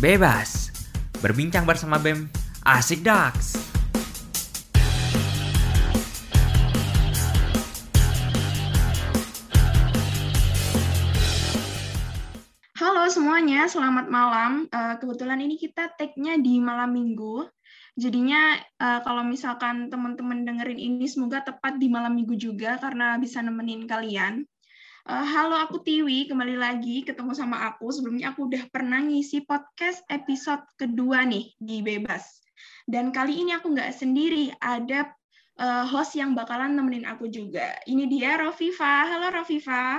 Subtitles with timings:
[0.00, 0.72] Bebas.
[1.20, 2.24] Berbincang bersama BEM.
[2.64, 3.52] Asik Dax.
[12.80, 14.64] Halo semuanya, selamat malam.
[14.72, 17.44] Uh, kebetulan ini kita tag-nya di malam minggu.
[17.92, 23.44] Jadinya uh, kalau misalkan teman-teman dengerin ini semoga tepat di malam minggu juga karena bisa
[23.44, 24.48] nemenin kalian.
[25.10, 26.30] Uh, halo, aku Tiwi.
[26.30, 27.90] Kembali lagi ketemu sama aku.
[27.90, 32.46] Sebelumnya aku udah pernah ngisi podcast episode kedua nih di Bebas.
[32.86, 35.10] Dan kali ini aku nggak sendiri, ada
[35.58, 37.74] uh, host yang bakalan nemenin aku juga.
[37.90, 39.10] Ini dia Rofifa.
[39.10, 39.98] Halo Rofifa.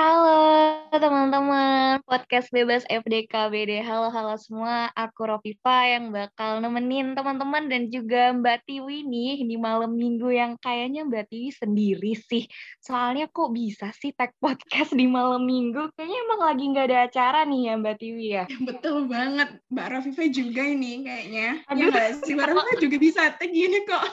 [0.00, 3.84] Halo teman-teman podcast bebas FDK BD.
[3.84, 9.60] Halo halo semua, aku Rofifa yang bakal nemenin teman-teman dan juga Mbak Tiwi nih di
[9.60, 12.48] malam minggu yang kayaknya Mbak Tiwi sendiri sih.
[12.80, 15.92] Soalnya kok bisa sih tag podcast di malam minggu?
[15.92, 18.44] Kayaknya emang lagi nggak ada acara nih ya Mbak Tiwi ya.
[18.72, 21.48] Betul banget, Mbak Rofifa juga ini kayaknya.
[21.60, 21.92] Ya Aduh.
[21.92, 24.04] Ya sih, Mbak Rofifa juga bisa tag gini kok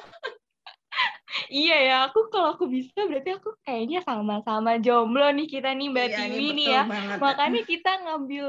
[1.51, 6.07] iya ya, aku kalau aku bisa berarti aku kayaknya sama-sama jomblo nih kita nih Mbak
[6.07, 6.83] iya, Tiwi nih ya.
[6.87, 7.17] Banget.
[7.19, 8.45] Makanya kita ngambil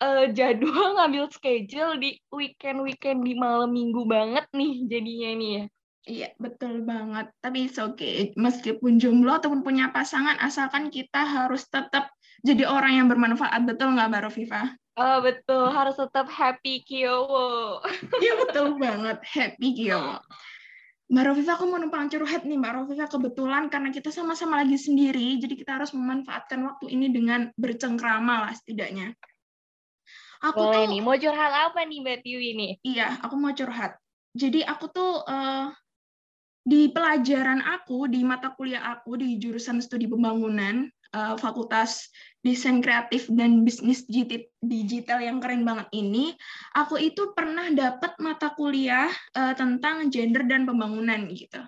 [0.00, 5.64] uh, jadwal, ngambil schedule di weekend-weekend di malam minggu banget nih jadinya nih ya.
[6.08, 7.28] Iya, betul banget.
[7.44, 8.32] Tapi it's okay.
[8.32, 12.08] Meskipun jomblo ataupun punya pasangan, asalkan kita harus tetap
[12.40, 13.68] jadi orang yang bermanfaat.
[13.68, 14.74] Betul nggak, Mbak Rofifa?
[14.96, 15.68] Oh, betul.
[15.70, 17.84] Harus tetap happy, Kiowo.
[18.16, 19.20] Iya, betul banget.
[19.28, 20.18] Happy, Kiowo.
[21.10, 23.10] Mbak Rofifa, aku mau numpang curhat nih Mbak Rofifa.
[23.10, 28.54] Kebetulan karena kita sama-sama lagi sendiri, jadi kita harus memanfaatkan waktu ini dengan bercengkrama lah
[28.54, 29.10] setidaknya.
[30.40, 32.72] Aku Boleh tuh, nih, mau curhat apa nih Mbak Tiwi nih?
[32.86, 33.98] Iya, aku mau curhat.
[34.38, 35.74] Jadi aku tuh uh,
[36.62, 43.28] di pelajaran aku, di mata kuliah aku, di jurusan studi pembangunan, uh, Fakultas Desain Kreatif
[43.28, 44.08] dan Bisnis
[44.64, 46.32] Digital yang keren banget ini,
[46.72, 51.60] aku itu pernah dapat mata kuliah uh, tentang gender dan pembangunan gitu.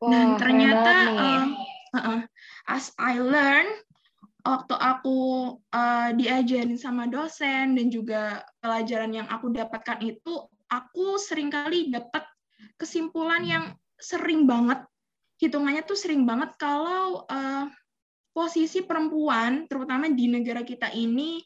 [0.00, 1.44] Wah, dan ternyata uh,
[1.92, 2.20] uh, uh,
[2.70, 3.66] as I learn
[4.46, 5.18] waktu aku
[5.74, 12.24] uh, diajarin sama dosen dan juga pelajaran yang aku dapatkan itu, aku sering kali dapat
[12.80, 13.64] kesimpulan yang
[14.00, 14.80] sering banget
[15.40, 17.68] hitungannya tuh sering banget kalau uh,
[18.30, 21.42] posisi perempuan, terutama di negara kita ini,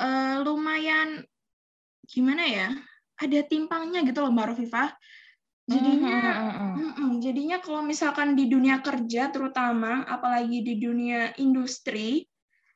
[0.00, 1.22] uh, lumayan
[2.06, 2.68] gimana ya?
[3.16, 4.92] Ada timpangnya gitu loh, Mbak Rofifa.
[5.66, 6.52] Jadinya, mm
[6.94, 7.10] -hmm.
[7.18, 12.22] jadinya kalau misalkan di dunia kerja, terutama, apalagi di dunia industri,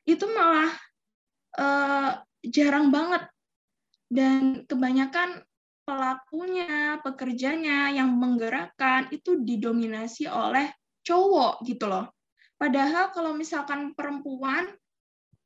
[0.03, 0.71] itu malah
[1.55, 3.31] uh, jarang banget.
[4.11, 5.39] Dan kebanyakan
[5.87, 10.67] pelakunya, pekerjanya yang menggerakkan itu didominasi oleh
[10.99, 12.11] cowok gitu loh.
[12.61, 14.69] Padahal kalau misalkan perempuan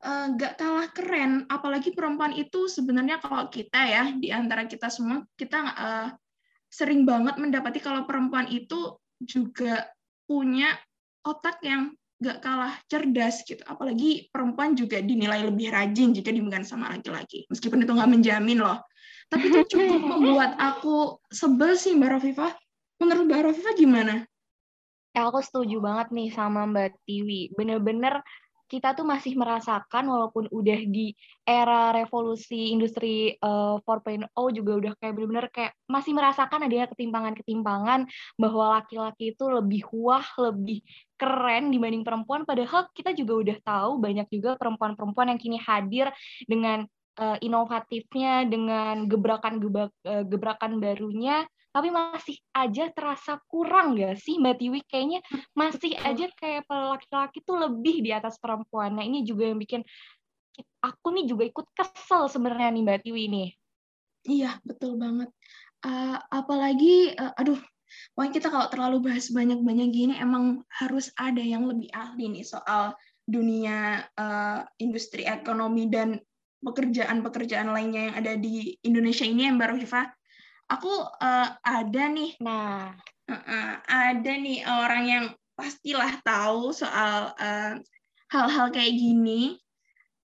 [0.03, 4.92] eh, nggak uh, kalah keren, apalagi perempuan itu sebenarnya kalau kita ya di antara kita
[4.92, 6.09] semua kita uh,
[6.68, 9.88] sering banget mendapati kalau perempuan itu juga
[10.28, 10.75] punya
[11.24, 13.64] otak yang nggak kalah cerdas gitu.
[13.64, 17.48] Apalagi perempuan juga dinilai lebih rajin jika dibandingkan sama laki-laki.
[17.48, 18.84] Meskipun itu nggak menjamin loh.
[19.31, 22.52] Tapi itu cukup membuat aku sebel sih Mbak Rafifah.
[23.00, 24.16] Menurut Mbak Rafifah gimana?
[25.16, 27.56] Ya, aku setuju banget nih sama Mbak Tiwi.
[27.56, 28.20] Bener-bener
[28.68, 31.16] kita tuh masih merasakan walaupun udah di
[31.48, 38.09] era revolusi industri uh, eh, 4.0 juga udah kayak bener-bener kayak masih merasakan adanya ketimpangan-ketimpangan
[38.36, 40.84] bahwa laki-laki itu lebih wah, lebih
[41.16, 46.12] keren dibanding perempuan padahal kita juga udah tahu banyak juga perempuan-perempuan yang kini hadir
[46.44, 46.84] dengan
[47.22, 54.80] uh, inovatifnya dengan gebrakan-gebrakan barunya tapi masih aja terasa kurang gak sih Mbak Tiwi?
[54.88, 55.19] Kayaknya
[55.52, 58.96] masih aja kayak laki-laki tuh lebih di atas perempuan.
[58.96, 59.84] Nah ini juga yang bikin
[60.80, 63.50] aku nih juga ikut kesel sebenarnya nih Mbak Tiwi nih.
[64.24, 65.28] Iya betul banget.
[65.84, 67.59] Uh, apalagi, uh, aduh,
[68.16, 72.96] pokoknya kita kalau terlalu bahas banyak-banyak gini emang harus ada yang lebih ahli nih soal
[73.28, 76.18] dunia uh, industri ekonomi dan
[76.63, 80.06] pekerjaan-pekerjaan lainnya yang ada di Indonesia ini Mbak Rufifah
[80.69, 82.38] aku uh, ada nih.
[82.41, 82.94] Nah.
[83.25, 85.25] Uh, uh, ada nih orang yang
[85.57, 87.81] pastilah tahu soal hal
[88.29, 89.57] hal-hal kayak gini.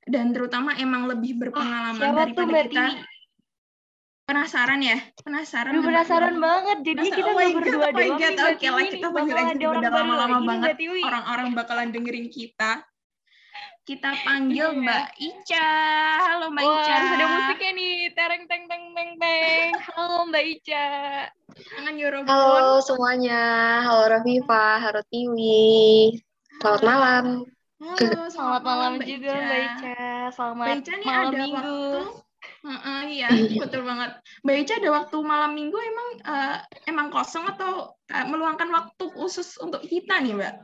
[0.08, 2.84] Dan terutama emang lebih berpengalaman oh, daripada kita.
[2.96, 3.04] ini?
[4.28, 5.00] penasaran ya?
[5.24, 6.78] Penasaran Aduh, penasaran banget.
[6.84, 9.66] Jadi penasaran, kita oh nggak berdua God, doang oh oke okay lah kita panggil aja
[9.72, 12.84] udah lama-lama banget orang-orang bakalan dengerin kita
[13.88, 14.68] kita panggil.
[14.84, 15.70] Mbak Ica.
[16.28, 16.94] Halo Mbak Wah, Ica.
[17.16, 17.96] Ada musiknya nih.
[18.12, 19.68] Tereng teng teng teng teng.
[19.96, 20.88] Halo Mbak Ica.
[21.56, 22.28] Jangan Eurobon.
[22.28, 23.42] Halo semuanya.
[23.88, 26.20] Halo Rafifa, halo Tiwi.
[26.60, 27.24] Selamat malam.
[27.78, 30.04] Halo, selamat, selamat malam, malam juga Mbak Ica.
[30.36, 31.56] Selamat Mbak Ica nih malam ada minggu.
[31.56, 32.27] Waktu,
[32.58, 34.18] Uh, uh, iya, betul banget.
[34.42, 36.56] Mbak Ica ada waktu malam minggu emang uh,
[36.90, 40.54] emang kosong atau uh, meluangkan waktu khusus untuk kita nih, Mbak?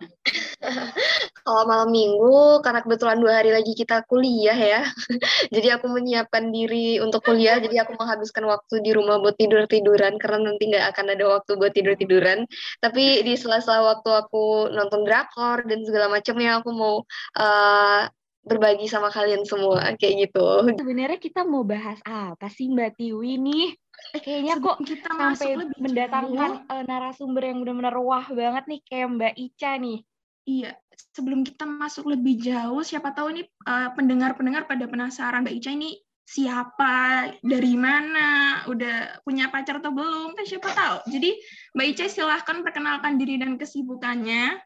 [1.46, 4.82] Kalau malam minggu, karena kebetulan dua hari lagi kita kuliah ya,
[5.54, 10.50] jadi aku menyiapkan diri untuk kuliah, jadi aku menghabiskan waktu di rumah buat tidur-tiduran, karena
[10.50, 12.42] nanti nggak akan ada waktu buat tidur-tiduran.
[12.82, 17.06] Tapi di sela-sela waktu aku nonton drakor dan segala macamnya, aku mau
[17.38, 18.02] uh,
[18.44, 20.68] berbagi sama kalian semua kayak gitu.
[20.76, 23.66] Sebenarnya kita mau bahas apa sih Mbak Tiwi nih?
[24.14, 29.08] Eh, kayaknya kok kita sampai lebih mendatangkan uh, narasumber yang benar-benar wah banget nih kayak
[29.16, 29.98] Mbak Ica nih.
[30.44, 30.70] Iya,
[31.16, 35.96] sebelum kita masuk lebih jauh, siapa tahu ini eh, pendengar-pendengar pada penasaran Mbak Ica ini
[36.24, 40.96] siapa, dari mana, udah punya pacar atau belum, kan siapa tahu.
[41.12, 41.36] Jadi
[41.76, 44.56] Mbak Ica silahkan perkenalkan diri dan kesibukannya.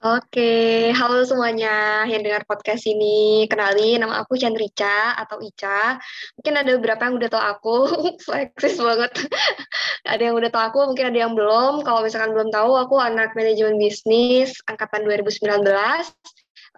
[0.00, 3.44] Oke, halo semuanya yang dengar podcast ini.
[3.52, 6.00] Kenalin, nama aku Chandrica atau Ica.
[6.40, 7.76] Mungkin ada beberapa yang udah tau aku,
[8.48, 9.12] eksis banget.
[10.08, 11.84] ada yang udah tau aku, mungkin ada yang belum.
[11.84, 15.68] Kalau misalkan belum tahu, aku anak manajemen bisnis angkatan 2019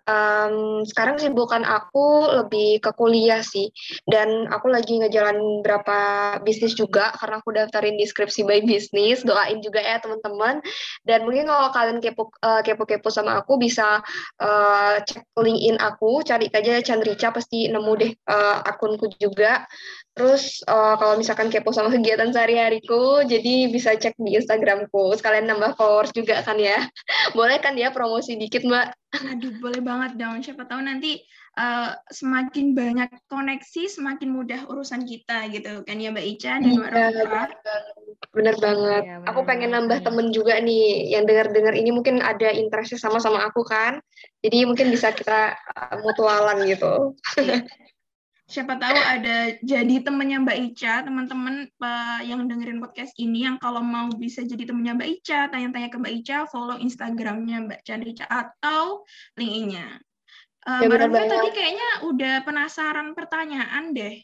[0.07, 3.71] um, sekarang bukan aku lebih ke kuliah sih.
[4.07, 5.99] Dan aku lagi ngejalan berapa
[6.43, 10.63] bisnis juga karena aku daftarin di skripsi by bisnis doain juga ya teman-teman.
[11.07, 14.03] Dan mungkin kalau kalian kepo uh, kepo-kepo sama aku bisa
[14.43, 16.23] uh, cek LinkedIn aku.
[16.27, 19.67] Cari aja Chandrica pasti nemu deh uh, akunku juga
[20.13, 25.17] Terus uh, kalau misalkan kepo sama kegiatan sehari-hariku, jadi bisa cek di Instagramku.
[25.17, 26.85] Sekalian nambah followers juga kan ya.
[27.39, 28.87] Boleh kan ya promosi dikit, Mbak?
[29.13, 30.41] Aduh, boleh banget dong.
[30.41, 31.21] Siapa tahu nanti
[31.61, 36.89] uh, semakin banyak koneksi, semakin mudah urusan kita gitu kan ya Mbak Ica dan Mbak
[36.93, 37.43] iya, Rofa.
[38.33, 39.03] Bener banget.
[39.05, 40.05] Ya, aku pengen nambah ya.
[40.09, 44.01] temen juga nih yang dengar-dengar ini mungkin ada interestnya sama-sama aku kan.
[44.41, 47.13] Jadi mungkin bisa kita uh, mutualan gitu.
[48.53, 51.73] Siapa tahu ada jadi temennya Mbak Ica, teman-teman
[52.21, 56.15] yang dengerin podcast ini yang kalau mau bisa jadi temennya Mbak Ica, tanya-tanya ke Mbak
[56.21, 59.09] Ica, follow Instagramnya Mbak Chandrica atau
[59.41, 59.97] linknya.
[60.69, 64.21] Uh, ya, Mbak tadi kayaknya udah penasaran pertanyaan deh.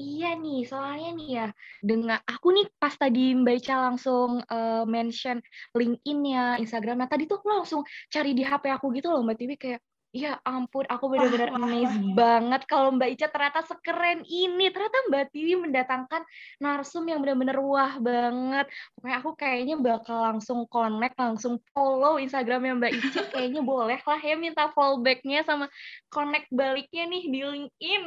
[0.00, 1.46] Iya nih, soalnya nih ya,
[1.84, 5.44] dengan aku nih pas tadi Mbak Ica langsung uh, mention
[5.76, 9.84] LinkedIn-nya, Instagramnya, tadi tuh langsung cari di HP aku gitu loh Mbak Tiwi kayak,
[10.16, 14.72] Ya ampun, aku benar-benar amazed banget kalau Mbak Ica ternyata sekeren ini.
[14.72, 16.24] Ternyata Mbak Tiwi mendatangkan
[16.64, 18.72] narsum yang benar-benar wah banget.
[18.96, 23.20] Pokoknya aku kayaknya bakal langsung connect, langsung follow Instagramnya Mbak Ica.
[23.36, 25.68] Kayaknya boleh lah ya minta fallbacknya sama
[26.08, 28.04] connect baliknya nih di LinkedIn.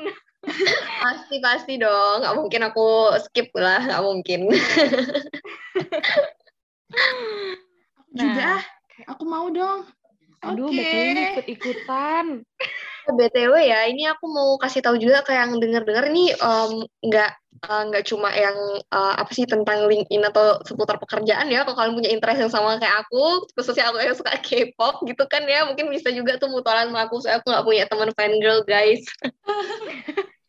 [1.06, 2.26] Pasti, pasti dong.
[2.26, 4.50] Nggak mungkin aku skip lah, nggak mungkin.
[8.18, 8.58] nah, juga,
[9.06, 9.86] aku mau dong.
[10.42, 10.82] Aduh, okay.
[10.82, 12.26] BTW ikut-ikutan.
[13.18, 17.32] BTW ya, ini aku mau kasih tahu juga ke yang denger-denger ini um, nggak
[17.66, 18.54] uh, nggak cuma yang
[18.94, 21.66] uh, apa sih tentang LinkedIn atau seputar pekerjaan ya.
[21.66, 25.46] Kalau kalian punya interest yang sama kayak aku, khususnya aku yang suka K-pop gitu kan
[25.46, 27.22] ya, mungkin bisa juga tuh mutualan sama aku.
[27.22, 29.02] Soalnya aku nggak punya teman fan girl guys.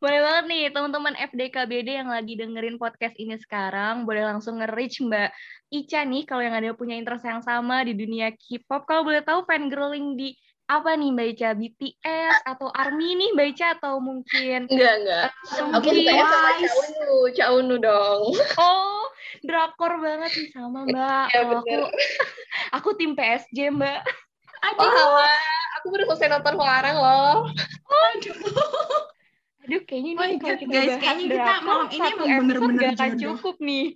[0.00, 5.30] boleh banget nih teman-teman FDKBD yang lagi dengerin podcast ini sekarang boleh langsung nge-reach Mbak
[5.70, 8.88] Ica nih kalau yang ada punya interest yang sama di dunia K-pop.
[8.88, 10.32] Kalau boleh tahu fan girling di
[10.70, 11.50] apa nih Mbak Ica?
[11.52, 13.66] BTS atau ARMY nih Mbak Ica?
[13.76, 15.28] Atau mungkin enggak enggak.
[15.60, 18.20] uh, aku suka sama Chaunu Chaunu dong.
[18.56, 19.04] Oh
[19.44, 21.26] drakor banget nih sama Mbak.
[21.30, 21.76] Ya, aku
[22.76, 24.00] aku tim PSG Mbak.
[24.60, 24.88] Aduh.
[24.88, 25.24] Oh,
[25.80, 27.48] aku baru selesai nonton Huarang loh.
[28.16, 28.34] Aduh.
[29.70, 32.94] Aduh, kayaknya ini oh, kalau kita guys, bahas kayaknya kita malam ini emang bener-bener gak
[32.98, 33.86] akan cukup nih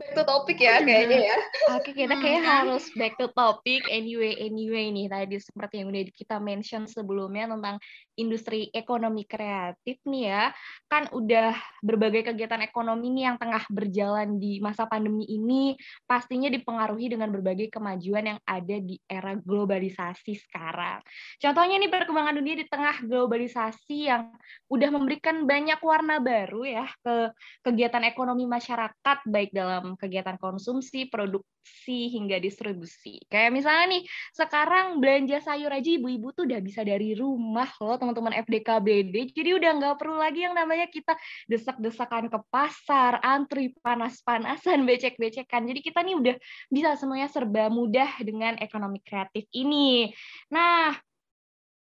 [0.00, 1.36] back to topic ya kayaknya ya.
[1.76, 2.48] Oke, kita kayak hmm.
[2.48, 7.76] harus back to topic anyway anyway nih tadi seperti yang udah kita mention sebelumnya tentang
[8.20, 10.44] industri ekonomi kreatif nih ya.
[10.86, 15.74] Kan udah berbagai kegiatan ekonomi nih yang tengah berjalan di masa pandemi ini
[16.04, 21.00] pastinya dipengaruhi dengan berbagai kemajuan yang ada di era globalisasi sekarang.
[21.40, 24.30] Contohnya nih perkembangan dunia di tengah globalisasi yang
[24.68, 27.32] udah memberikan banyak warna baru ya ke
[27.64, 33.22] kegiatan ekonomi masyarakat baik dalam kegiatan konsumsi, produksi, hingga distribusi.
[33.30, 34.02] Kayak misalnya nih,
[34.34, 39.14] sekarang belanja sayur aja ibu-ibu tuh udah bisa dari rumah loh teman-teman FDKBD.
[39.30, 41.14] Jadi udah nggak perlu lagi yang namanya kita
[41.46, 45.70] desak-desakan ke pasar, antri panas-panasan, becek-becekan.
[45.70, 46.36] Jadi kita nih udah
[46.66, 50.10] bisa semuanya serba mudah dengan ekonomi kreatif ini.
[50.50, 50.98] Nah,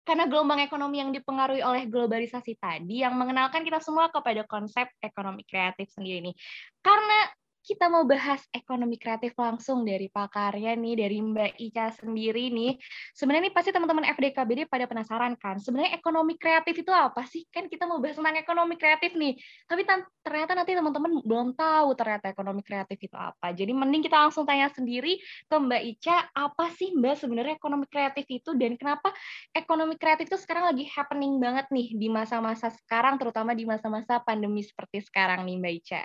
[0.02, 5.46] karena gelombang ekonomi yang dipengaruhi oleh globalisasi tadi yang mengenalkan kita semua kepada konsep ekonomi
[5.46, 6.36] kreatif sendiri nih.
[6.82, 7.28] Karena
[7.68, 12.80] kita mau bahas ekonomi kreatif langsung dari pakarnya nih, dari Mbak Ica sendiri nih.
[13.12, 17.44] Sebenarnya nih pasti teman-teman FDKBD pada penasaran kan, sebenarnya ekonomi kreatif itu apa sih?
[17.52, 19.36] Kan kita mau bahas tentang ekonomi kreatif nih,
[19.68, 19.84] tapi
[20.24, 23.52] ternyata nanti teman-teman belum tahu ternyata ekonomi kreatif itu apa.
[23.52, 28.24] Jadi mending kita langsung tanya sendiri ke Mbak Ica, apa sih Mbak sebenarnya ekonomi kreatif
[28.32, 29.12] itu dan kenapa
[29.52, 34.64] ekonomi kreatif itu sekarang lagi happening banget nih di masa-masa sekarang, terutama di masa-masa pandemi
[34.64, 36.02] seperti sekarang nih Mbak Ica?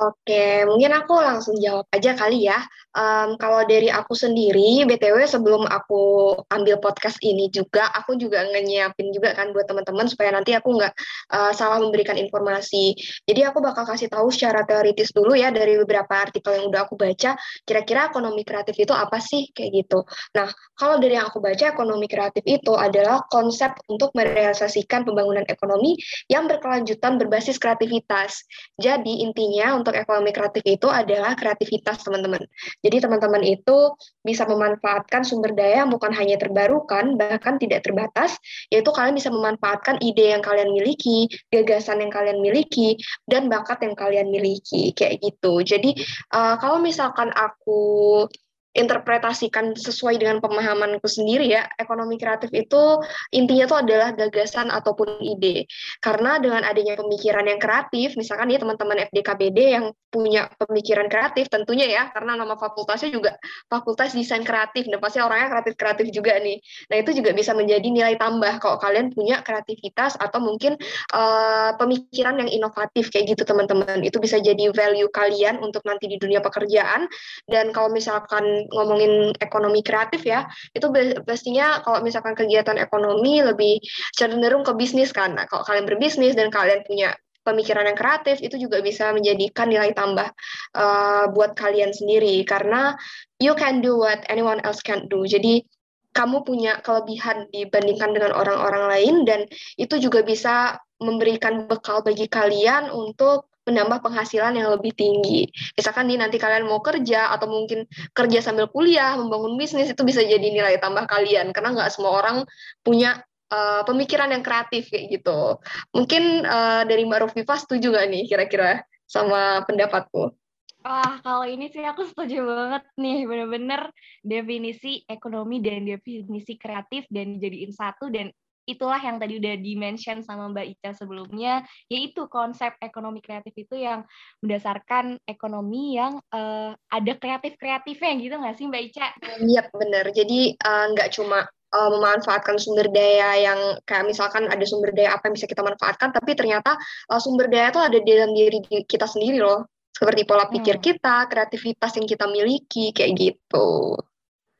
[0.00, 2.56] Oke, mungkin aku langsung jawab aja kali ya.
[2.96, 9.12] Um, kalau dari aku sendiri, BTW sebelum aku ambil podcast ini juga, aku juga nyiapin
[9.12, 10.96] juga kan buat teman-teman supaya nanti aku nggak
[11.36, 12.96] uh, salah memberikan informasi.
[13.28, 16.96] Jadi aku bakal kasih tahu secara teoritis dulu ya dari beberapa artikel yang udah aku
[16.96, 17.36] baca,
[17.68, 20.08] kira-kira ekonomi kreatif itu apa sih kayak gitu.
[20.32, 20.48] Nah,
[20.80, 26.00] kalau dari yang aku baca, ekonomi kreatif itu adalah konsep untuk merealisasikan pembangunan ekonomi
[26.32, 28.48] yang berkelanjutan berbasis kreativitas.
[28.80, 32.46] Jadi intinya untuk untuk ekonomi kreatif itu adalah kreativitas teman-teman.
[32.86, 38.38] Jadi teman-teman itu bisa memanfaatkan sumber daya yang bukan hanya terbarukan, bahkan tidak terbatas,
[38.70, 42.94] yaitu kalian bisa memanfaatkan ide yang kalian miliki, gagasan yang kalian miliki,
[43.26, 45.66] dan bakat yang kalian miliki, kayak gitu.
[45.66, 45.98] Jadi
[46.30, 48.24] uh, kalau misalkan aku
[48.70, 53.02] interpretasikan sesuai dengan pemahamanku sendiri ya, ekonomi kreatif itu
[53.34, 55.66] intinya itu adalah gagasan ataupun ide.
[55.98, 61.86] Karena dengan adanya pemikiran yang kreatif, misalkan ya teman-teman FDKBD yang punya pemikiran kreatif tentunya
[61.86, 63.38] ya, karena nama fakultasnya juga
[63.70, 66.58] Fakultas Desain Kreatif, dan pasti orangnya kreatif-kreatif juga nih.
[66.90, 70.74] Nah itu juga bisa menjadi nilai tambah kalau kalian punya kreativitas atau mungkin
[71.14, 74.02] uh, pemikiran yang inovatif kayak gitu teman-teman.
[74.02, 77.06] Itu bisa jadi value kalian untuk nanti di dunia pekerjaan.
[77.46, 80.44] Dan kalau misalkan ngomongin ekonomi kreatif ya,
[80.76, 80.84] itu
[81.24, 83.80] pastinya kalau misalkan kegiatan ekonomi lebih
[84.12, 85.32] cenderung ke bisnis kan.
[85.32, 89.96] Nah, kalau kalian berbisnis dan kalian punya pemikiran yang kreatif itu juga bisa menjadikan nilai
[89.96, 90.28] tambah
[90.76, 92.94] uh, buat kalian sendiri karena
[93.40, 95.24] you can do what anyone else can't do.
[95.24, 95.64] Jadi
[96.10, 99.40] kamu punya kelebihan dibandingkan dengan orang-orang lain dan
[99.78, 105.48] itu juga bisa memberikan bekal bagi kalian untuk menambah penghasilan yang lebih tinggi.
[105.76, 107.84] Misalkan nih nanti kalian mau kerja atau mungkin
[108.16, 112.36] kerja sambil kuliah, membangun bisnis itu bisa jadi nilai tambah kalian karena nggak semua orang
[112.80, 113.20] punya
[113.52, 115.60] uh, pemikiran yang kreatif kayak gitu.
[115.92, 118.70] Mungkin uh, dari Mbak Rofifa setuju nggak nih kira-kira
[119.04, 120.32] sama pendapatku?
[120.80, 123.92] Wah, kalau ini sih aku setuju banget nih, bener-bener
[124.24, 128.32] definisi ekonomi dan definisi kreatif dan dijadiin satu dan
[128.68, 134.04] itulah yang tadi udah dimention sama Mbak Ica sebelumnya, yaitu konsep ekonomi kreatif itu yang
[134.40, 139.06] berdasarkan ekonomi yang uh, ada kreatif-kreatifnya gitu nggak sih Mbak Ica?
[139.40, 140.04] Iya, benar.
[140.12, 145.30] Jadi uh, nggak cuma uh, memanfaatkan sumber daya yang kayak misalkan ada sumber daya apa
[145.30, 146.76] yang bisa kita manfaatkan, tapi ternyata
[147.10, 149.66] uh, sumber daya itu ada di dalam diri kita sendiri loh.
[149.90, 150.84] Seperti pola pikir hmm.
[150.84, 154.00] kita, kreativitas yang kita miliki, kayak gitu.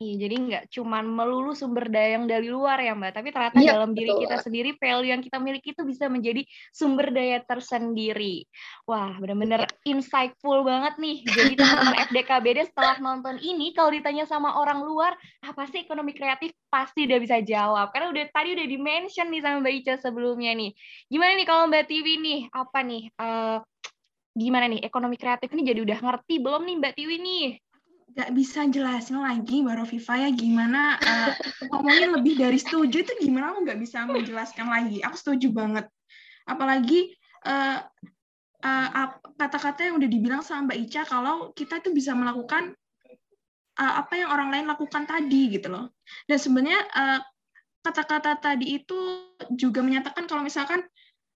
[0.00, 3.76] Iya, jadi nggak cuma melulu sumber daya yang dari luar ya Mbak, tapi ternyata ya,
[3.76, 4.00] dalam betul.
[4.00, 6.40] diri kita sendiri, value yang kita miliki itu bisa menjadi
[6.72, 8.48] sumber daya tersendiri.
[8.88, 9.92] Wah, benar-benar ya.
[9.92, 11.20] insightful banget nih.
[11.28, 15.12] Jadi teman-teman FDKBD setelah nonton ini, kalau ditanya sama orang luar,
[15.44, 16.56] apa sih ekonomi kreatif?
[16.72, 17.92] Pasti udah bisa jawab.
[17.92, 20.72] Karena udah tadi udah di-mention nih sama Mbak Ica sebelumnya nih.
[21.12, 22.40] Gimana nih kalau Mbak Tiwi nih?
[22.56, 23.12] Apa nih?
[23.20, 23.60] Uh,
[24.32, 27.46] gimana nih ekonomi kreatif ini jadi udah ngerti belum nih Mbak Tiwi nih?
[28.10, 31.30] Nggak bisa jelasin lagi Mbak Rofifa ya gimana uh,
[31.70, 33.54] ngomongin lebih dari setuju itu gimana?
[33.54, 34.98] Aku nggak bisa menjelaskan lagi.
[35.06, 35.86] Aku setuju banget.
[36.46, 37.14] Apalagi
[37.46, 37.78] uh,
[38.66, 42.74] uh, kata-kata yang udah dibilang sama Mbak Ica kalau kita itu bisa melakukan
[43.78, 45.94] uh, apa yang orang lain lakukan tadi gitu loh.
[46.26, 47.20] Dan sebenarnya uh,
[47.80, 48.98] kata-kata tadi itu
[49.56, 50.84] juga menyatakan kalau misalkan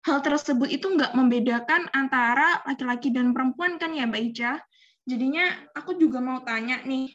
[0.03, 4.59] hal tersebut itu nggak membedakan antara laki-laki dan perempuan kan ya Mbak Ica
[5.03, 7.11] Jadinya aku juga mau tanya nih,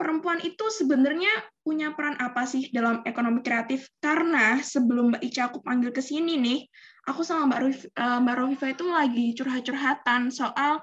[0.00, 1.28] perempuan itu sebenarnya
[1.60, 3.92] punya peran apa sih dalam ekonomi kreatif?
[4.00, 6.64] Karena sebelum Mbak Ica aku panggil ke sini nih,
[7.04, 10.80] aku sama Mbak, Ruf, uh, Mbak Rofifa itu lagi curhat-curhatan soal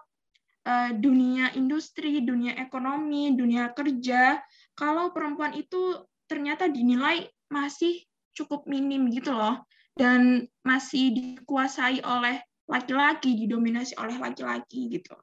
[0.70, 4.46] uh, dunia industri, dunia ekonomi, dunia kerja.
[4.78, 7.98] Kalau perempuan itu ternyata dinilai masih
[8.38, 9.66] cukup minim gitu loh,
[9.98, 15.18] dan masih dikuasai oleh laki-laki, didominasi oleh laki-laki gitu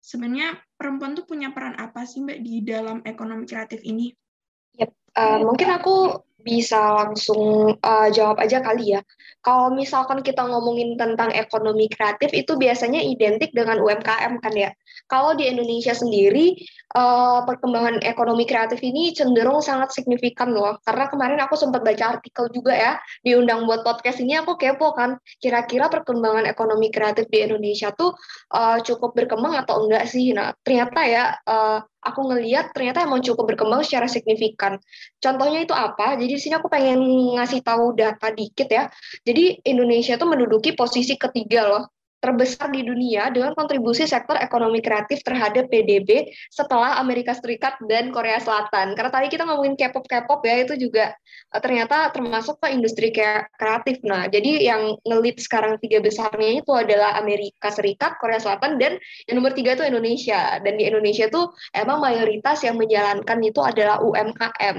[0.00, 4.10] sebenarnya perempuan tuh punya peran apa sih Mbak di dalam ekonomi kreatif ini?
[4.80, 4.90] Yep.
[5.14, 9.00] Uh, mungkin aku bisa langsung uh, jawab aja kali ya.
[9.40, 14.70] Kalau misalkan kita ngomongin tentang ekonomi kreatif itu biasanya identik dengan UMKM kan ya.
[15.08, 16.60] Kalau di Indonesia sendiri
[16.92, 20.76] uh, perkembangan ekonomi kreatif ini cenderung sangat signifikan loh.
[20.84, 22.92] Karena kemarin aku sempat baca artikel juga ya
[23.24, 28.12] diundang buat podcast ini aku kepo kan kira-kira perkembangan ekonomi kreatif di Indonesia tuh
[28.52, 30.36] uh, cukup berkembang atau enggak sih.
[30.36, 34.80] Nah ternyata ya uh, aku ngeliat ternyata emang cukup berkembang secara signifikan.
[35.20, 36.16] Contohnya itu apa?
[36.16, 37.00] Jadi di sini aku pengen
[37.36, 38.88] ngasih tahu data dikit ya.
[39.22, 45.24] Jadi Indonesia tuh menduduki posisi ketiga loh terbesar di dunia dengan kontribusi sektor ekonomi kreatif
[45.24, 48.92] terhadap PDB setelah Amerika Serikat dan Korea Selatan.
[48.92, 51.16] Karena tadi kita ngomongin K-pop K-pop ya itu juga
[51.56, 53.08] uh, ternyata termasuk ke industri
[53.56, 54.04] kreatif.
[54.04, 59.40] Nah, jadi yang ngelit sekarang tiga besarnya itu adalah Amerika Serikat, Korea Selatan dan yang
[59.40, 60.60] nomor tiga itu Indonesia.
[60.60, 64.76] Dan di Indonesia tuh emang mayoritas yang menjalankan itu adalah UMKM.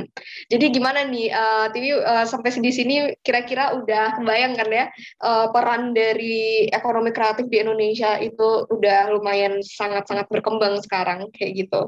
[0.53, 2.95] Jadi gimana nih uh, TV uh, sampai di sini
[3.25, 4.85] kira-kira udah kebayang kan ya
[5.25, 11.63] uh, peran dari ekonomi kreatif kreatif di Indonesia itu udah lumayan sangat-sangat berkembang sekarang kayak
[11.63, 11.87] gitu.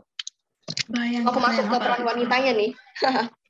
[0.88, 2.72] Bayang, Aku masuk ke peran wanitanya nih.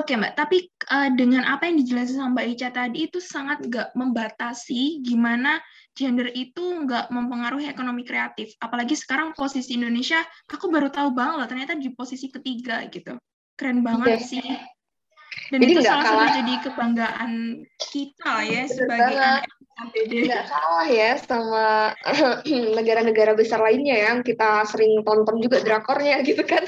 [0.00, 3.92] Oke Mbak, tapi uh, dengan apa yang dijelaskan sama Mbak Ica tadi itu sangat nggak
[3.92, 5.60] membatasi gimana
[5.92, 8.56] gender itu nggak mempengaruhi ekonomi kreatif.
[8.64, 13.18] Apalagi sekarang posisi Indonesia, aku baru tahu banget loh ternyata di posisi ketiga gitu.
[13.58, 14.24] Keren banget.
[14.24, 14.24] Iya.
[14.24, 14.48] sih.
[15.50, 17.32] Dan Jadi itu salah satu jadi kebanggaan
[17.90, 21.96] kita ya sebagai anak Nggak salah ya sama
[22.76, 26.62] negara-negara besar lainnya yang kita sering tonton juga drakornya gitu kan.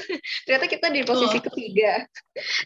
[0.47, 1.43] Ternyata kita di posisi oh.
[1.45, 2.05] ketiga.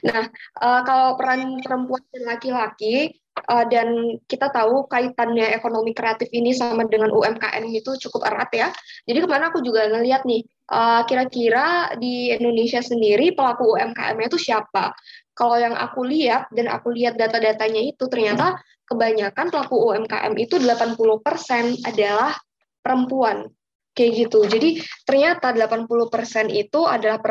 [0.08, 0.24] Nah,
[0.64, 6.88] uh, kalau peran perempuan dan laki-laki uh, dan kita tahu kaitannya ekonomi kreatif ini sama
[6.90, 8.68] dengan UMKM itu cukup erat ya.
[9.06, 14.38] Jadi ke mana aku juga ngeliat nih, kira kira-kira di Indonesia sendiri pelaku UMKM itu
[14.40, 14.96] siapa?
[15.38, 18.58] Kalau yang aku lihat dan aku lihat data-datanya itu ternyata
[18.90, 22.34] kebanyakan pelaku UMKM itu 80% adalah
[22.82, 23.46] perempuan.
[23.94, 24.40] Kayak gitu.
[24.50, 27.22] Jadi ternyata 80% itu adalah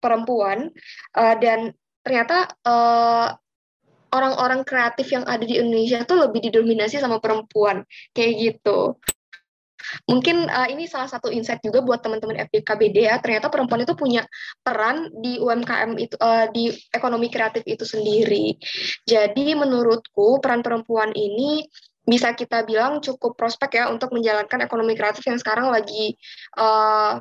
[0.00, 0.68] perempuan
[1.16, 1.72] uh, dan
[2.04, 3.32] ternyata uh,
[4.12, 7.88] orang-orang kreatif yang ada di Indonesia tuh lebih didominasi sama perempuan.
[8.12, 9.00] Kayak gitu.
[10.06, 13.16] Mungkin uh, ini salah satu insight juga buat teman-teman FDKBD ya.
[13.22, 14.26] Ternyata perempuan itu punya
[14.60, 18.58] peran di UMKM itu uh, di ekonomi kreatif itu sendiri.
[19.06, 21.64] Jadi menurutku peran perempuan ini
[22.08, 26.16] bisa kita bilang cukup prospek ya untuk menjalankan ekonomi kreatif yang sekarang lagi
[26.56, 27.20] uh,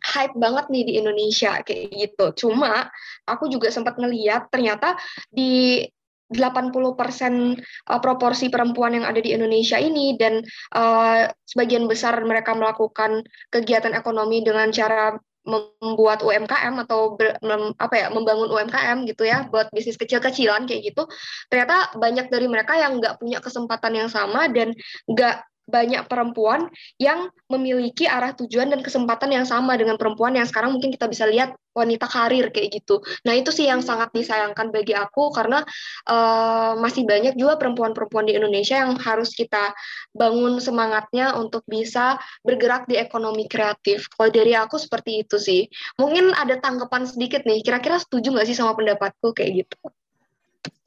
[0.00, 2.26] hype banget nih di Indonesia kayak gitu.
[2.46, 2.90] Cuma
[3.28, 4.98] aku juga sempat ngeliat ternyata
[5.30, 5.84] di
[6.30, 7.58] 80%
[7.90, 10.42] uh, proporsi perempuan yang ada di Indonesia ini dan
[10.74, 17.94] uh, sebagian besar mereka melakukan kegiatan ekonomi dengan cara membuat UMKM atau ber, mem, apa
[17.96, 21.08] ya membangun UMKM gitu ya buat bisnis kecil-kecilan kayak gitu.
[21.48, 24.76] Ternyata banyak dari mereka yang nggak punya kesempatan yang sama dan
[25.08, 26.66] nggak banyak perempuan
[26.98, 31.24] yang memiliki arah tujuan dan kesempatan yang sama dengan perempuan yang sekarang mungkin kita bisa
[31.30, 32.98] lihat wanita karir kayak gitu.
[33.22, 35.62] Nah itu sih yang sangat disayangkan bagi aku karena
[36.10, 39.70] uh, masih banyak juga perempuan-perempuan di Indonesia yang harus kita
[40.10, 44.10] bangun semangatnya untuk bisa bergerak di ekonomi kreatif.
[44.10, 45.70] Kalau dari aku seperti itu sih.
[45.96, 47.62] Mungkin ada tanggapan sedikit nih.
[47.62, 49.78] Kira-kira setuju nggak sih sama pendapatku kayak gitu?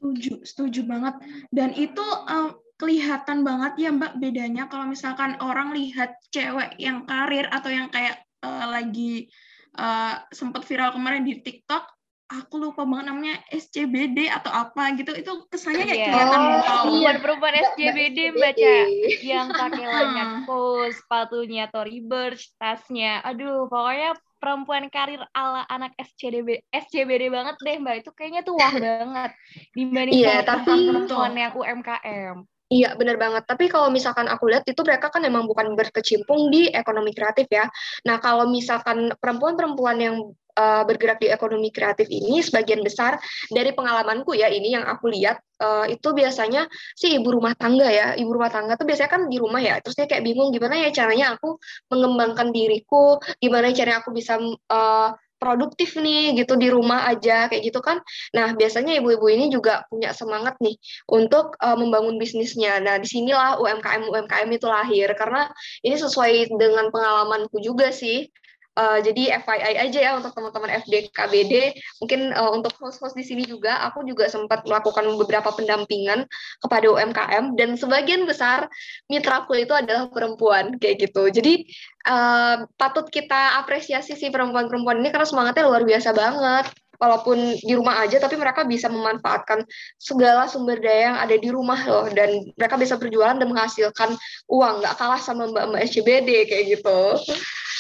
[0.04, 1.16] Setuju, setuju banget.
[1.48, 2.52] Dan itu uh,
[2.84, 8.20] kelihatan banget ya Mbak bedanya kalau misalkan orang lihat cewek yang karir atau yang kayak
[8.44, 9.32] uh, lagi
[9.80, 11.88] uh, sempat viral kemarin di TikTok
[12.28, 16.12] aku lupa banget namanya SCBD atau apa gitu itu kesannya kayak yeah.
[16.12, 16.84] kelihatan oh.
[16.92, 18.74] Iya, perempuan SCBD baca
[19.22, 23.22] yang pakai banyak pose sepatunya Tory Burch tasnya.
[23.24, 28.04] Aduh pokoknya perempuan karir ala anak SCBD SCBD banget deh mbak.
[28.04, 29.32] Itu kayaknya tuh wah banget
[29.78, 32.36] dibanding yeah, tapi perempuan yang UMKM
[32.74, 33.44] Iya, benar banget.
[33.46, 37.70] Tapi kalau misalkan aku lihat itu mereka kan emang bukan berkecimpung di ekonomi kreatif ya.
[38.10, 40.16] Nah, kalau misalkan perempuan-perempuan yang
[40.58, 43.22] uh, bergerak di ekonomi kreatif ini sebagian besar
[43.54, 46.66] dari pengalamanku ya ini yang aku lihat uh, itu biasanya
[46.98, 48.18] si ibu rumah tangga ya.
[48.18, 49.78] Ibu rumah tangga tuh biasanya kan di rumah ya.
[49.78, 51.62] Terus dia kayak bingung gimana ya caranya aku
[51.94, 54.42] mengembangkan diriku, gimana caranya aku bisa
[54.74, 55.10] uh,
[55.44, 58.00] produktif nih gitu di rumah aja kayak gitu kan.
[58.32, 60.80] Nah, biasanya ibu-ibu ini juga punya semangat nih
[61.12, 62.80] untuk uh, membangun bisnisnya.
[62.80, 65.52] Nah, di sinilah UMKM UMKM itu lahir karena
[65.84, 68.32] ini sesuai dengan pengalamanku juga sih.
[68.74, 71.78] Uh, jadi FYI aja ya untuk teman-teman FDKBD.
[72.02, 76.26] Mungkin uh, untuk host-host di sini juga, aku juga sempat melakukan beberapa pendampingan
[76.58, 78.66] kepada UMKM dan sebagian besar
[79.14, 81.30] mitraku itu adalah perempuan kayak gitu.
[81.30, 81.70] Jadi
[82.10, 86.74] uh, patut kita apresiasi sih perempuan-perempuan ini karena semangatnya luar biasa banget.
[86.98, 89.68] Walaupun di rumah aja tapi mereka bisa memanfaatkan
[90.00, 92.10] segala sumber daya yang ada di rumah loh.
[92.10, 94.18] Dan mereka bisa berjualan dan menghasilkan
[94.50, 94.82] uang.
[94.82, 97.22] Nggak kalah sama mbak-mbak SCBD kayak gitu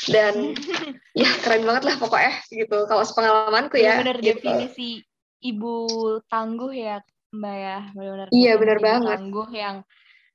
[0.09, 0.57] dan
[1.21, 4.41] ya keren banget lah pokoknya gitu kalau sepengalamanku ya benar gitu.
[4.41, 5.03] definisi
[5.43, 5.87] ibu
[6.31, 6.99] tangguh ya
[7.33, 9.77] mbak ya benar-benar iya benar banget tangguh yang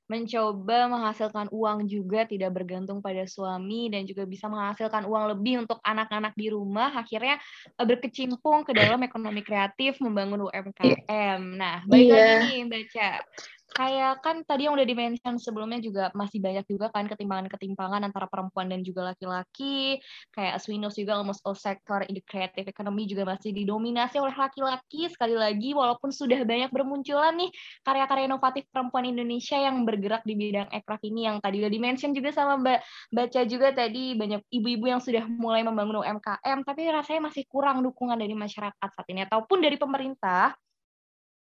[0.09, 5.77] mencoba menghasilkan uang juga tidak bergantung pada suami dan juga bisa menghasilkan uang lebih untuk
[5.85, 7.37] anak-anak di rumah akhirnya
[7.77, 11.41] eh, berkecimpung ke dalam ekonomi kreatif membangun UMKM.
[11.53, 12.41] Nah, baik yeah.
[12.41, 13.09] lagi nih baca
[13.79, 18.67] kayak kan tadi yang udah dimention sebelumnya juga masih banyak juga kan ketimpangan-ketimpangan antara perempuan
[18.67, 20.03] dan juga laki-laki.
[20.35, 25.07] Kayak as juga almost all sector in the creative economy juga masih didominasi oleh laki-laki.
[25.07, 27.49] Sekali lagi walaupun sudah banyak bermunculan nih
[27.87, 32.35] karya-karya inovatif perempuan Indonesia yang bergerak di bidang ekraf ini yang tadi udah dimention juga
[32.35, 32.79] sama Mbak
[33.15, 38.19] baca juga tadi banyak ibu-ibu yang sudah mulai membangun UMKM tapi rasanya masih kurang dukungan
[38.19, 40.51] dari masyarakat saat ini ataupun dari pemerintah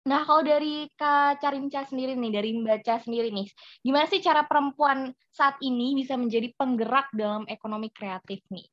[0.05, 3.49] Nah, kalau dari Kak Carinca sendiri nih, dari Membaca sendiri nih,
[3.81, 8.69] gimana sih cara perempuan saat ini bisa menjadi penggerak dalam ekonomi kreatif nih?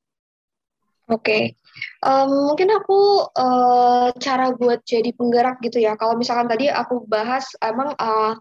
[1.11, 1.43] Oke, okay.
[2.05, 5.99] um, mungkin aku uh, cara buat jadi penggerak gitu ya.
[5.99, 8.39] Kalau misalkan tadi aku bahas emang uh,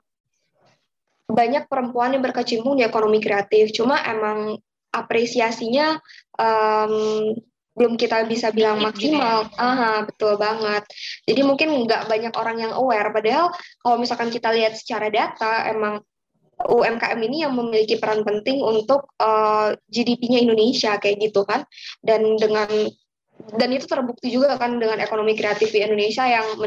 [1.32, 4.60] banyak perempuan yang berkecimpung di ekonomi kreatif, cuma emang
[4.92, 5.96] apresiasinya
[6.38, 7.34] um,
[7.72, 9.48] belum kita bisa bilang maksimal.
[9.56, 10.84] Aha, betul banget.
[11.24, 13.10] Jadi mungkin nggak banyak orang yang aware.
[13.16, 16.04] Padahal kalau misalkan kita lihat secara data, emang
[16.62, 21.66] UMKM ini yang memiliki peran penting untuk uh, eh, GDP-nya Indonesia kayak gitu kan.
[22.04, 22.70] Dan dengan
[23.58, 26.58] dan itu terbukti juga kan dengan ekonomi kreatif di Indonesia yang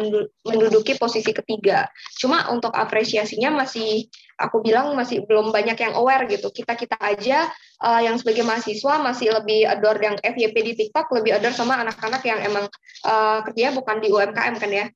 [0.45, 1.87] menduduki posisi ketiga.
[2.19, 6.51] Cuma untuk apresiasinya masih aku bilang masih belum banyak yang aware gitu.
[6.51, 7.49] Kita kita aja
[7.83, 12.23] uh, yang sebagai mahasiswa masih lebih adore yang FYP di TikTok lebih adore sama anak-anak
[12.27, 12.67] yang emang
[13.07, 14.87] uh, kerjanya bukan di UMKM kan ya.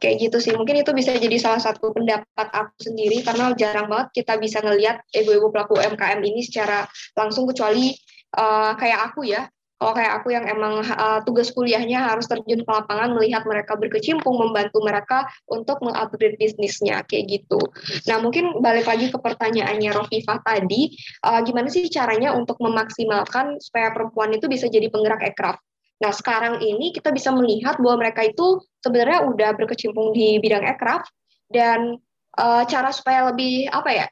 [0.00, 0.52] Kayak gitu sih.
[0.56, 5.04] Mungkin itu bisa jadi salah satu pendapat aku sendiri karena jarang banget kita bisa ngelihat
[5.12, 7.92] ibu-ibu pelaku UMKM ini secara langsung kecuali
[8.36, 9.44] uh, kayak aku ya
[9.80, 14.36] kalau kayak aku yang emang uh, tugas kuliahnya harus terjun ke lapangan melihat mereka berkecimpung
[14.36, 17.56] membantu mereka untuk mengupgrade bisnisnya kayak gitu.
[18.04, 20.92] Nah mungkin balik lagi ke pertanyaannya Rofifah tadi,
[21.24, 25.56] uh, gimana sih caranya untuk memaksimalkan supaya perempuan itu bisa jadi penggerak ekraf?
[26.04, 31.08] Nah sekarang ini kita bisa melihat bahwa mereka itu sebenarnya udah berkecimpung di bidang ekraf
[31.48, 31.96] dan
[32.36, 34.06] uh, cara supaya lebih apa ya,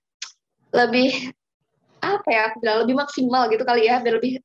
[0.72, 1.12] lebih
[2.00, 4.40] apa ya, lebih maksimal gitu kali ya, biar lebih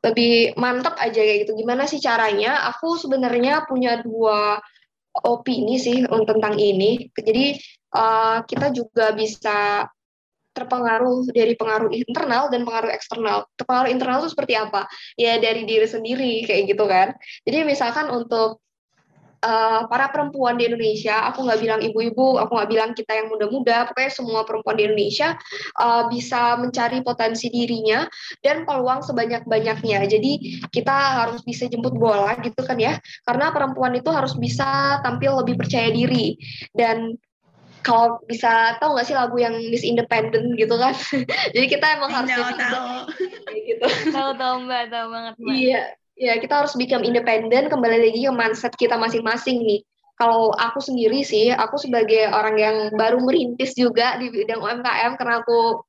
[0.00, 1.52] lebih mantep aja kayak gitu.
[1.60, 2.68] Gimana sih caranya?
[2.72, 4.60] Aku sebenarnya punya dua
[5.26, 7.10] opini sih tentang ini.
[7.12, 7.58] Jadi
[7.94, 9.84] uh, kita juga bisa
[10.50, 13.46] terpengaruh dari pengaruh internal dan pengaruh eksternal.
[13.54, 14.86] Pengaruh internal itu seperti apa?
[15.14, 17.14] Ya dari diri sendiri kayak gitu kan.
[17.46, 18.64] Jadi misalkan untuk
[19.44, 23.88] uh, para perempuan di Indonesia, aku nggak bilang ibu-ibu, aku nggak bilang kita yang muda-muda,
[23.90, 25.36] pokoknya semua perempuan di Indonesia
[25.80, 28.04] uh, bisa mencari potensi dirinya
[28.44, 30.06] dan peluang sebanyak-banyaknya.
[30.08, 35.40] Jadi kita harus bisa jemput bola gitu kan ya, karena perempuan itu harus bisa tampil
[35.40, 36.36] lebih percaya diri.
[36.76, 37.16] Dan
[37.80, 40.92] kalau bisa tahu nggak sih lagu yang Miss Independent gitu kan?
[41.56, 42.52] Jadi kita emang harus tahu.
[42.60, 42.92] tahu
[43.56, 43.86] gitu.
[44.12, 45.54] Tahu tahu mbak tahu banget mbak.
[45.56, 45.82] Iya
[46.20, 49.80] ya kita harus become independen kembali lagi ke mindset kita masing-masing nih.
[50.20, 55.40] Kalau aku sendiri sih aku sebagai orang yang baru merintis juga di bidang UMKM karena
[55.40, 55.80] aku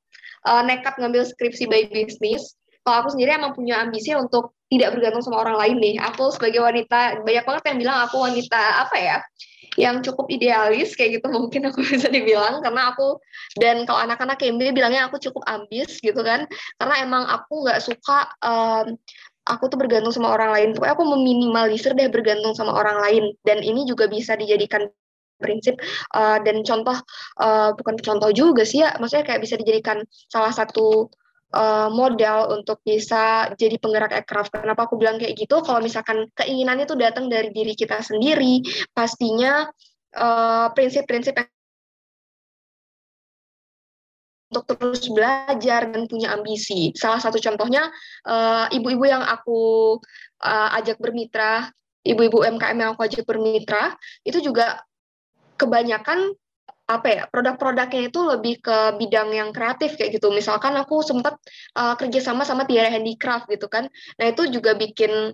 [0.48, 5.22] uh, nekat ngambil skripsi by business kalau aku sendiri emang punya ambisi untuk tidak bergantung
[5.22, 5.94] sama orang lain nih.
[6.02, 9.18] Aku sebagai wanita banyak banget yang bilang aku wanita apa ya
[9.80, 13.16] yang cukup idealis kayak gitu mungkin aku bisa dibilang karena aku
[13.56, 16.50] dan kalau anak-anak KMB bilangnya aku cukup ambis gitu kan.
[16.80, 18.98] Karena emang aku nggak suka um,
[19.46, 20.68] aku tuh bergantung sama orang lain.
[20.76, 23.24] Pokoknya aku meminimalisir deh bergantung sama orang lain.
[23.42, 24.86] Dan ini juga bisa dijadikan
[25.42, 25.74] prinsip
[26.14, 26.94] uh, dan contoh
[27.42, 31.10] uh, bukan contoh juga sih ya maksudnya kayak bisa dijadikan salah satu
[31.50, 34.54] uh, modal untuk bisa jadi penggerak aircraft.
[34.54, 35.58] Kenapa aku bilang kayak gitu?
[35.66, 38.62] Kalau misalkan keinginan itu datang dari diri kita sendiri,
[38.94, 39.66] pastinya
[40.76, 41.48] prinsip-prinsip uh,
[44.52, 46.92] untuk terus belajar dan punya ambisi.
[46.92, 47.88] Salah satu contohnya
[48.28, 49.96] uh, ibu-ibu yang aku
[50.44, 51.72] uh, ajak bermitra,
[52.04, 53.96] ibu-ibu UMKM yang aku ajak bermitra,
[54.28, 54.84] itu juga
[55.56, 56.36] kebanyakan
[56.82, 60.28] apa ya produk-produknya itu lebih ke bidang yang kreatif kayak gitu.
[60.28, 61.40] Misalkan aku sempat
[61.80, 63.88] uh, kerja sama sama Tiara Handicraft gitu kan.
[64.20, 65.32] Nah itu juga bikin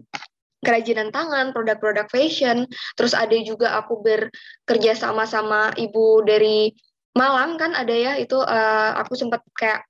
[0.62, 2.66] kerajinan tangan, produk-produk fashion.
[2.94, 6.74] Terus ada juga aku bekerja sama sama ibu dari
[7.18, 9.82] Malang kan ada ya itu uh, aku sempat kayak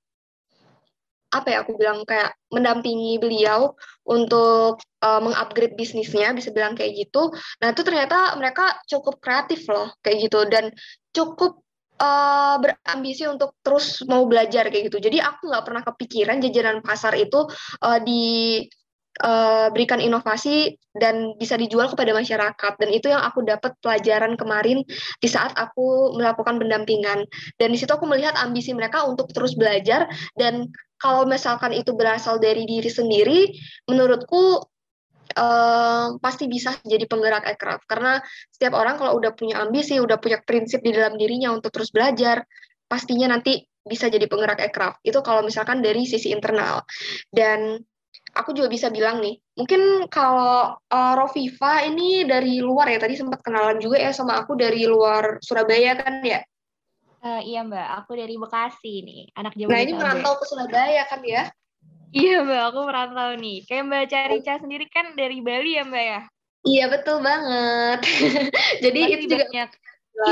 [1.29, 7.29] apa ya aku bilang kayak mendampingi beliau untuk uh, mengupgrade bisnisnya bisa bilang kayak gitu.
[7.61, 10.49] Nah itu ternyata mereka cukup kreatif loh kayak gitu.
[10.49, 10.73] Dan
[11.13, 11.61] cukup
[12.01, 14.97] uh, berambisi untuk terus mau belajar kayak gitu.
[14.97, 17.45] Jadi aku nggak pernah kepikiran jajanan pasar itu
[17.85, 18.65] uh, di
[19.23, 24.83] uh, berikan inovasi dan bisa dijual kepada masyarakat dan itu yang aku dapat pelajaran kemarin
[25.19, 27.27] di saat aku melakukan pendampingan
[27.59, 32.39] dan di situ aku melihat ambisi mereka untuk terus belajar dan kalau misalkan itu berasal
[32.39, 33.39] dari diri sendiri
[33.87, 34.63] menurutku
[35.29, 38.17] Uh, pasti bisa jadi penggerak aircraft karena
[38.49, 42.41] setiap orang kalau udah punya ambisi, udah punya prinsip di dalam dirinya untuk terus belajar,
[42.89, 45.05] pastinya nanti bisa jadi penggerak aircraft.
[45.05, 46.81] Itu kalau misalkan dari sisi internal.
[47.29, 47.77] Dan
[48.39, 53.43] aku juga bisa bilang nih, mungkin kalau uh, Rofifa ini dari luar ya, tadi sempat
[53.43, 56.39] kenalan juga ya sama aku dari luar Surabaya kan ya?
[57.19, 59.69] Uh, iya Mbak, aku dari Bekasi nih, anak Jawa.
[59.75, 61.51] Nah ini merantau ke Surabaya kan ya?
[62.15, 63.57] Iya Mbak, aku merantau nih.
[63.67, 66.21] Kayak Mbak Carica sendiri kan dari Bali ya Mbak ya?
[66.63, 67.99] Iya betul banget.
[68.83, 69.69] Jadi Masih itu juga banyak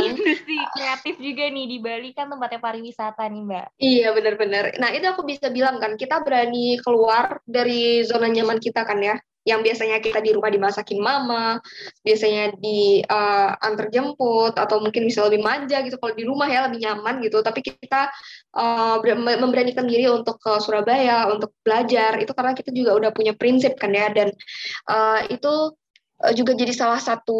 [0.03, 3.67] industri kreatif juga nih di Bali kan tempatnya pariwisata nih Mbak.
[3.79, 4.75] Iya benar-benar.
[4.83, 9.15] Nah itu aku bisa bilang kan kita berani keluar dari zona nyaman kita kan ya.
[9.47, 11.55] Yang biasanya kita di rumah dimasakin mama,
[12.03, 15.95] biasanya di uh, antar jemput atau mungkin bisa lebih manja gitu.
[15.95, 17.39] Kalau di rumah ya lebih nyaman gitu.
[17.39, 18.11] Tapi kita
[18.59, 18.99] uh,
[19.39, 23.95] memberanikan diri untuk ke Surabaya untuk belajar itu karena kita juga udah punya prinsip kan
[23.95, 24.35] ya dan
[24.91, 25.71] uh, itu
[26.33, 27.37] juga jadi salah satu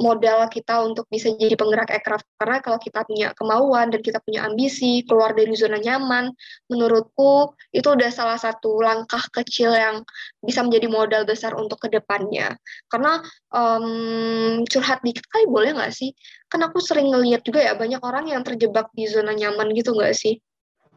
[0.00, 2.24] modal kita untuk bisa jadi penggerak aircraft.
[2.40, 6.32] Karena kalau kita punya kemauan dan kita punya ambisi keluar dari zona nyaman
[6.72, 10.00] menurutku itu udah salah satu langkah kecil yang
[10.40, 12.56] bisa menjadi modal besar untuk ke depannya.
[12.88, 13.20] Karena
[13.52, 16.16] um, curhat dikit kali boleh nggak sih?
[16.48, 20.16] Kan aku sering ngeliat juga ya banyak orang yang terjebak di zona nyaman gitu nggak
[20.16, 20.40] sih?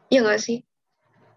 [0.08, 0.64] Ya nggak sih?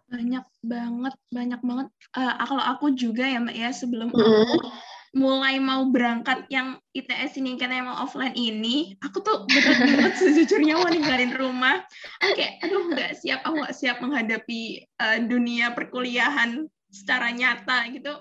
[0.07, 1.87] Banyak banget banyak banget.
[2.15, 4.47] Uh, kalau aku juga ya mbak ya sebelum mm -hmm.
[4.47, 4.71] aku
[5.13, 10.81] mulai mau berangkat yang ITS ini karena emang offline ini, aku tuh betul banget sejujurnya
[10.81, 11.85] mau ninggalin rumah.
[12.25, 18.13] Oke, aduh nggak siap, aku nggak siap menghadapi uh, dunia perkuliahan secara nyata gitu.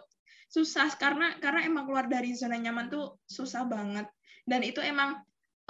[0.52, 4.04] Susah karena karena emang keluar dari zona nyaman tuh susah banget.
[4.44, 5.16] Dan itu emang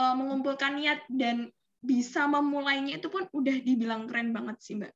[0.02, 1.46] uh, mengumpulkan niat dan
[1.78, 4.90] bisa memulainya itu pun udah dibilang keren banget sih, Mbak.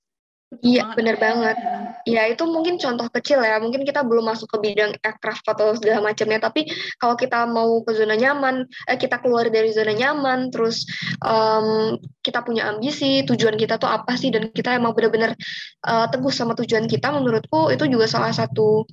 [0.46, 1.58] Iya, bener banget.
[2.06, 3.58] Ya, itu mungkin contoh kecil ya.
[3.58, 6.38] Mungkin kita belum masuk ke bidang aircraft atau segala macamnya.
[6.38, 6.70] Tapi
[7.02, 10.86] kalau kita mau ke zona nyaman, eh, kita keluar dari zona nyaman, terus
[11.18, 15.34] um, kita punya ambisi, tujuan kita tuh apa sih, dan kita emang bener-bener
[15.82, 18.86] uh, teguh sama tujuan kita, menurutku itu juga salah satu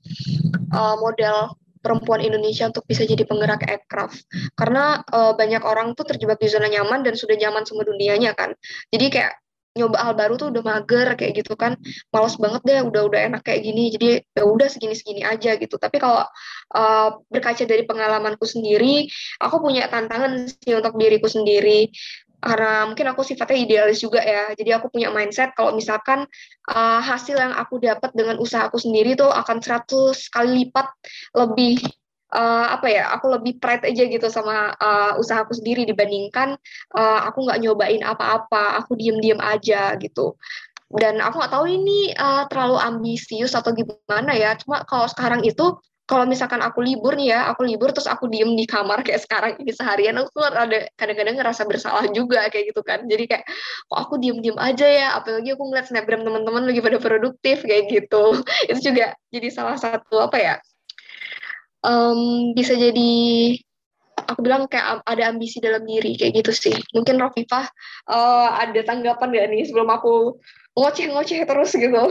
[0.74, 1.54] uh, model
[1.86, 4.26] perempuan Indonesia untuk bisa jadi penggerak aircraft.
[4.58, 8.58] Karena uh, banyak orang tuh terjebak di zona nyaman dan sudah nyaman sama dunianya kan.
[8.90, 9.43] Jadi kayak
[9.74, 11.78] nyoba hal baru tuh udah mager kayak gitu kan.
[12.14, 13.90] Males banget deh udah udah enak kayak gini.
[13.94, 15.76] Jadi ya udah segini segini aja gitu.
[15.82, 16.22] Tapi kalau
[16.78, 19.10] uh, berkaca dari pengalamanku sendiri
[19.42, 21.90] aku punya tantangan sih untuk diriku sendiri.
[22.44, 24.52] Karena mungkin aku sifatnya idealis juga ya.
[24.52, 26.28] Jadi aku punya mindset kalau misalkan
[26.70, 29.88] uh, hasil yang aku dapat dengan usaha aku sendiri tuh akan 100
[30.28, 30.92] kali lipat
[31.40, 31.80] lebih
[32.34, 36.58] uh, apa ya aku lebih pride aja gitu sama uh, usahaku sendiri dibandingkan
[36.98, 40.36] uh, aku nggak nyobain apa-apa aku diem-diem aja gitu
[40.94, 45.78] dan aku nggak tahu ini uh, terlalu ambisius atau gimana ya cuma kalau sekarang itu
[46.04, 49.56] kalau misalkan aku libur nih ya, aku libur terus aku diem di kamar kayak sekarang
[49.56, 53.08] ini seharian, aku ada kadang-kadang ngerasa bersalah juga kayak gitu kan.
[53.08, 53.48] Jadi kayak,
[53.88, 58.36] kok aku diem-diem aja ya, apalagi aku ngeliat snapgram teman-teman lagi pada produktif kayak gitu.
[58.70, 60.54] Itu juga jadi salah satu apa ya,
[61.84, 63.14] um, bisa jadi
[64.24, 66.76] aku bilang kayak ada ambisi dalam diri kayak gitu sih.
[66.96, 67.68] Mungkin Rafifah
[68.10, 70.40] uh, ada tanggapan gak nih sebelum aku
[70.74, 72.04] ngoceh-ngoceh terus gitu.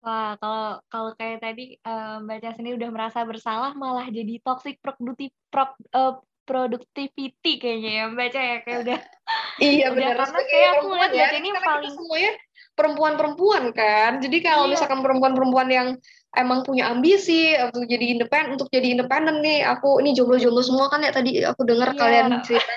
[0.00, 4.80] Wah, kalau kalau kayak tadi uh, Mbak Cia sendiri udah merasa bersalah malah jadi toxic
[4.80, 6.16] produktif pro, uh,
[6.48, 8.98] productivity kayaknya ya Mbak Cia ya kayak udah
[9.60, 10.16] Iya benar.
[10.24, 12.32] Karena kayak aku lihat ya, ini paling semuanya
[12.74, 14.24] perempuan-perempuan kan.
[14.24, 14.72] Jadi kalau iya.
[14.72, 15.88] misalkan perempuan-perempuan yang
[16.38, 19.66] emang punya ambisi untuk jadi independen untuk jadi independen nih.
[19.78, 21.98] Aku ini jomblo-jomblo semua kan ya tadi aku dengar yeah.
[21.98, 22.70] kalian cerita.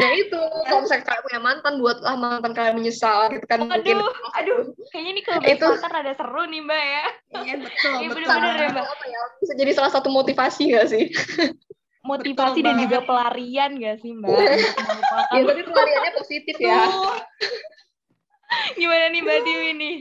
[0.00, 3.96] Nah itu kalau misalnya kalian punya mantan buatlah mantan kalian menyesal gitu kan aduh, mungkin.
[4.40, 5.66] Aduh kayaknya ini kalau itu.
[5.84, 7.06] ada seru nih mbak ya.
[7.44, 8.24] Iya betul iya, betul.
[8.24, 8.84] bener -bener, ya, mbak.
[8.88, 11.04] Apa ya, bisa jadi salah satu motivasi gak sih?
[12.00, 14.32] Motivasi betul, dan juga pelarian gak sih mbak?
[15.36, 16.88] Ya tapi pelariannya positif ya.
[18.80, 19.96] Gimana nih mbak Dewi nih?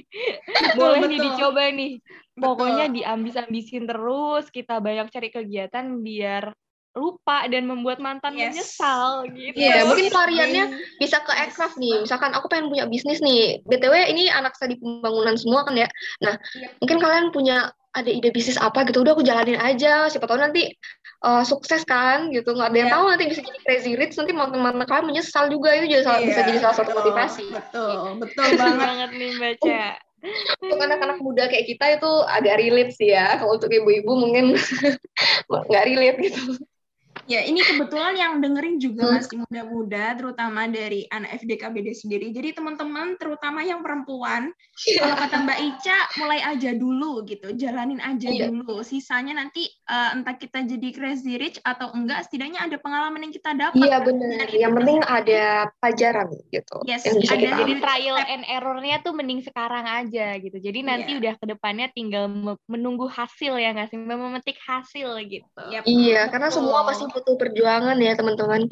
[0.79, 1.99] Boleh nih dicoba nih
[2.39, 6.51] pokoknya diambis-ambisin terus kita banyak cari kegiatan biar
[6.89, 8.49] lupa dan membuat mantan Yes.
[8.57, 9.55] menyesal gitu.
[9.55, 9.85] Iya, Yes.
[9.85, 10.97] mungkin pelariannya Yes.
[10.97, 12.01] bisa ke aircraft nih.
[12.01, 13.61] Misalkan aku pengen punya bisnis nih.
[13.63, 15.85] BTW ini anak saya di pembangunan semua kan ya.
[16.25, 16.67] Nah, Iya.
[16.81, 17.57] mungkin kalian punya
[17.93, 19.05] ada ide bisnis apa gitu.
[19.05, 20.09] Udah aku jalanin aja.
[20.09, 20.65] Siapa tahu nanti
[21.21, 22.57] uh, sukses kan gitu.
[22.57, 22.95] Nggak ada yang Iya.
[22.97, 24.15] tahu nanti bisa jadi crazy rich.
[24.17, 25.69] Nanti mantan-mantan kalian menyesal juga.
[25.77, 27.45] Itu juga salah- bisa Iya, jadi salah satu betul, motivasi.
[27.53, 28.81] Betul, betul Betul banget.
[28.81, 29.81] banget nih baca.
[30.59, 33.39] Untuk anak-anak muda kayak kita itu agak relate sih ya.
[33.39, 34.55] Kalau untuk ibu-ibu mungkin
[35.69, 36.41] nggak relate gitu.
[37.29, 39.13] Ya, ini kebetulan yang dengerin juga Hmm.
[39.21, 42.33] masih muda-muda, terutama dari anak FDKBD sendiri.
[42.33, 44.49] Jadi teman-teman, terutama yang perempuan,
[44.97, 48.49] kalau kata Mbak Ica, mulai aja dulu gitu, jalanin aja Iya.
[48.49, 48.81] dulu.
[48.81, 53.53] Sisanya nanti eh, entah kita jadi crazy rich atau enggak, setidaknya ada pengalaman yang kita
[53.53, 53.77] dapat.
[53.77, 54.05] Iya kan.
[54.05, 54.29] benar.
[54.29, 55.43] Dan itu Yang penting ada
[55.77, 56.77] pelajaran gitu.
[56.85, 57.41] Yes, yang bisa ada.
[57.41, 60.57] kita Jadi trial and error-nya tuh mending sekarang aja gitu.
[60.57, 61.19] Jadi nanti Iya.
[61.21, 63.97] udah ke depannya tinggal me- menunggu hasil ya nggak sih?
[63.97, 65.61] Memetik hasil gitu.
[65.69, 65.85] Yap.
[65.85, 68.65] Iya, karena semua pasti butuh perjuangan ya teman-teman.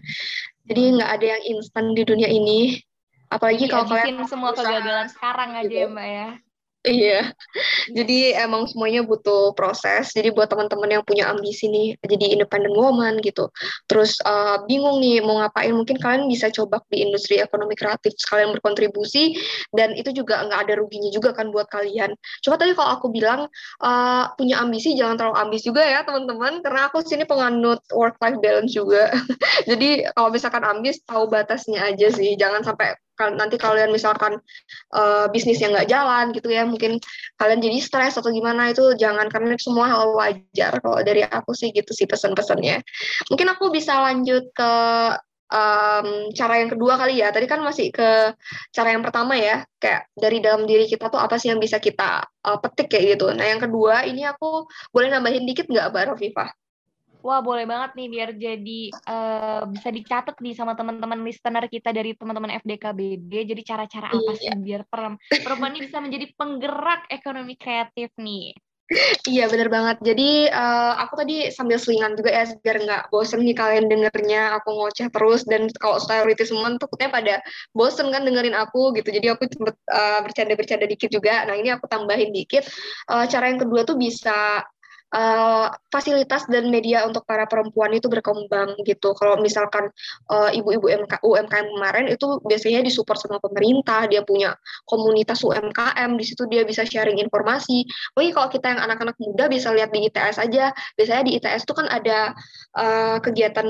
[0.67, 2.79] Jadi nggak ada yang instan di dunia ini.
[3.27, 5.83] Apalagi kalau kalian semua kegagalan sekarang aja gitu.
[5.83, 6.29] ya Mbak ya.
[6.87, 7.35] Iya.
[7.97, 10.15] Jadi emang semuanya butuh proses.
[10.15, 13.51] Jadi buat teman-teman yang punya ambisi nih, jadi independent woman gitu.
[13.91, 18.55] Terus uh, bingung nih mau ngapain, mungkin kalian bisa coba di industri ekonomi kreatif sekalian
[18.55, 19.35] berkontribusi
[19.75, 22.15] dan itu juga nggak ada ruginya juga kan buat kalian.
[22.43, 23.51] Coba tadi kalau aku bilang
[23.83, 28.39] uh, punya ambisi jangan terlalu ambis juga ya teman-teman, karena aku sini penganut work life
[28.39, 29.11] balance juga.
[29.69, 34.37] jadi kalau misalkan ambis tahu batasnya aja sih, jangan sampai nanti kalian misalkan
[34.93, 37.01] uh, bisnis yang nggak jalan gitu ya mungkin
[37.41, 41.73] kalian jadi stres atau gimana itu jangan karena semua hal wajar kalau dari aku sih
[41.73, 42.85] gitu sih pesan-pesannya.
[43.33, 44.71] Mungkin aku bisa lanjut ke
[45.49, 47.33] em, cara yang kedua kali ya.
[47.33, 48.35] Tadi kan masih ke
[48.75, 52.21] cara yang pertama ya kayak dari dalam diri kita tuh apa sih yang bisa kita
[52.45, 53.33] uh, petik kayak gitu.
[53.33, 56.49] Nah yang kedua ini aku boleh nambahin dikit nggak Mbak Rafifah
[57.27, 62.15] Wah, boleh banget nih biar jadi eh, bisa dicatat nih sama teman-teman listener kita dari
[62.15, 63.51] teman-teman FDKBD.
[63.51, 68.55] Jadi cara-cara apa sih biar perem- perempuan ini bisa menjadi penggerak ekonomi kreatif nih?
[69.27, 69.99] Iya bener banget.
[69.99, 74.71] Jadi eh, aku tadi sambil selingan juga ya biar nggak bosen nih kalian dengernya aku
[74.71, 77.35] ngoceh terus dan kalau priority semua takutnya pada
[77.75, 79.11] bosen kan dengerin aku gitu.
[79.11, 81.43] Jadi aku sempet eh, bercanda-bercanda dikit juga.
[81.43, 82.63] Nah ini aku tambahin dikit.
[83.11, 84.63] Eh, cara yang kedua tuh bisa
[85.13, 89.15] eh, fasilitas dan media untuk para perempuan itu berkembang gitu.
[89.15, 89.87] Kalau misalkan
[90.31, 94.55] eh, ibu-ibu MK, UMKM kemarin itu biasanya disupport sama pemerintah, dia punya
[94.87, 97.87] komunitas UMKM, di situ dia bisa sharing informasi.
[98.15, 100.71] Mungkin kalau kita yang anak-anak muda bisa lihat di ITS aja.
[100.99, 102.35] Biasanya di ITS itu kan ada
[102.77, 103.67] eh, kegiatan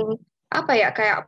[0.48, 1.28] apa ya kayak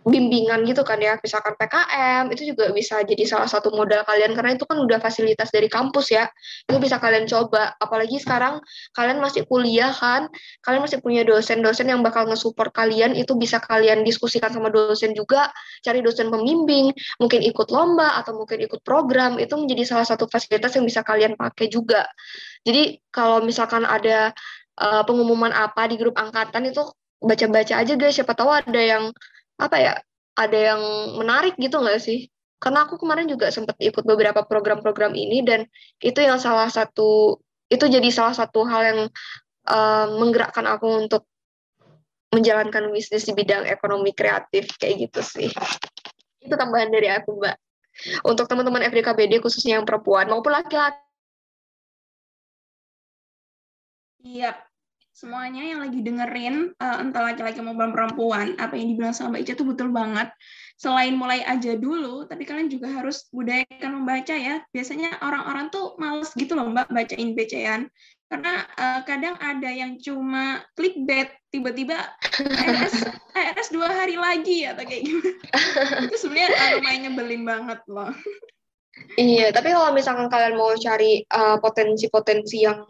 [0.00, 4.56] bimbingan gitu kan ya, misalkan PKM itu juga bisa jadi salah satu modal kalian karena
[4.56, 6.24] itu kan udah fasilitas dari kampus ya.
[6.64, 7.76] Itu bisa kalian coba.
[7.76, 8.64] Apalagi sekarang
[8.96, 10.32] kalian masih kuliah kan,
[10.64, 15.52] kalian masih punya dosen-dosen yang bakal nge-support kalian, itu bisa kalian diskusikan sama dosen juga,
[15.84, 20.72] cari dosen pembimbing, mungkin ikut lomba atau mungkin ikut program, itu menjadi salah satu fasilitas
[20.80, 22.08] yang bisa kalian pakai juga.
[22.64, 24.32] Jadi kalau misalkan ada
[24.80, 26.88] uh, pengumuman apa di grup angkatan itu
[27.20, 29.12] baca-baca aja guys, siapa tahu ada yang
[29.60, 29.94] apa ya,
[30.40, 30.80] ada yang
[31.20, 32.32] menarik gitu nggak sih?
[32.60, 35.68] Karena aku kemarin juga sempat ikut beberapa program-program ini dan
[36.00, 39.00] itu yang salah satu itu jadi salah satu hal yang
[39.70, 41.22] uh, menggerakkan aku untuk
[42.30, 45.48] menjalankan bisnis di bidang ekonomi kreatif kayak gitu sih.
[46.40, 47.56] Itu tambahan dari aku, Mbak.
[48.24, 51.10] Untuk teman-teman FDKBD khususnya yang perempuan maupun laki-laki
[54.20, 54.52] Iya,
[55.20, 59.52] semuanya yang lagi dengerin, uh, entah laki-laki maupun perempuan, apa yang dibilang sama Mbak Ica
[59.52, 60.32] itu betul banget.
[60.80, 64.64] Selain mulai aja dulu, tapi kalian juga harus budayakan membaca ya.
[64.72, 67.80] Biasanya orang-orang tuh males gitu loh Mbak, bacain bacaan.
[68.32, 72.00] Karena uh, kadang ada yang cuma clickbait, tiba-tiba
[72.40, 73.04] ARS,
[73.36, 75.36] ARS dua hari lagi atau kayak gimana.
[76.08, 78.08] itu sebenarnya uh, lumayan nyebelin banget loh.
[79.20, 82.88] Iya, tapi kalau misalkan kalian mau cari uh, potensi-potensi yang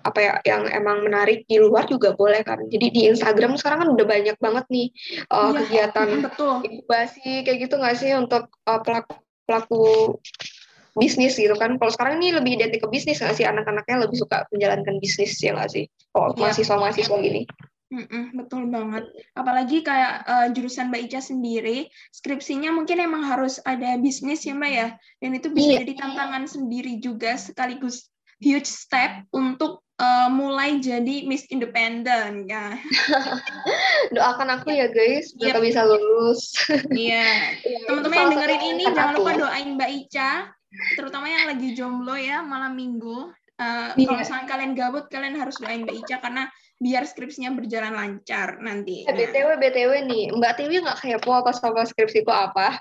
[0.00, 2.60] apa ya yang emang menarik di luar juga boleh kan.
[2.68, 4.88] Jadi di Instagram sekarang kan udah banyak banget nih
[5.28, 6.54] uh, Iya, kegiatan betul.
[6.64, 9.82] inkubasi kayak gitu nggak sih untuk uh, pelaku pelaku
[10.96, 11.78] bisnis gitu kan.
[11.78, 15.54] Kalau sekarang ini lebih identik ke bisnis nggak sih anak-anaknya lebih suka menjalankan bisnis ya
[15.54, 15.84] nggak sih?
[16.10, 16.40] Kalau Iya.
[16.48, 17.42] mahasiswa-mahasiswa gini.
[17.90, 19.02] Mm-mm, betul banget.
[19.34, 24.70] Apalagi kayak eh, jurusan Mbak Ica sendiri, skripsinya mungkin emang harus ada bisnis ya Mbak
[24.70, 24.88] ya.
[25.18, 25.78] Dan itu bisa Iya.
[25.82, 28.06] jadi tantangan sendiri juga sekaligus
[28.38, 32.74] huge step untuk eh, mulai jadi Miss Independent ya.
[34.14, 35.62] Doakan aku ya guys, biar Yep.
[35.62, 36.56] bisa lulus.
[36.88, 37.52] Iya.
[37.62, 39.18] Itu Teman-teman yang dengerin ini jangan aku.
[39.20, 40.30] lupa doain Mbak Ica,
[40.96, 43.28] terutama yang lagi jomblo ya malam minggu.
[43.56, 44.06] Eh, Iya.
[44.06, 46.48] Kalau misalnya kalian gabut, kalian harus doain Mbak Ica karena
[46.80, 49.04] biar skripsinya berjalan lancar nanti.
[49.04, 52.80] Eh, Nah, BTW, BTW nih, Mbak Tiwi nggak kepo apa sama skripsiku apa?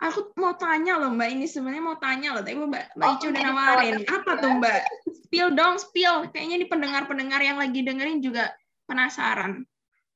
[0.00, 3.26] Aku mau tanya loh Mbak, ini sebenarnya mau tanya loh, tapi Mbak, Mbak Oh, Ica
[3.32, 3.96] udah nawarin.
[4.04, 4.80] Apa tuh Mbak?
[5.26, 6.28] Spill dong, spill.
[6.30, 8.52] Kayaknya di pendengar-pendengar yang lagi dengerin juga
[8.86, 9.64] penasaran.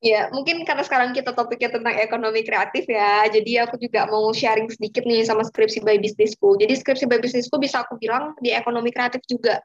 [0.01, 4.65] Ya, mungkin karena sekarang kita topiknya tentang ekonomi kreatif ya, jadi aku juga mau sharing
[4.73, 6.57] sedikit nih sama skripsi by bisnisku.
[6.57, 9.61] Jadi skripsi by bisnisku bisa aku bilang di ekonomi kreatif juga.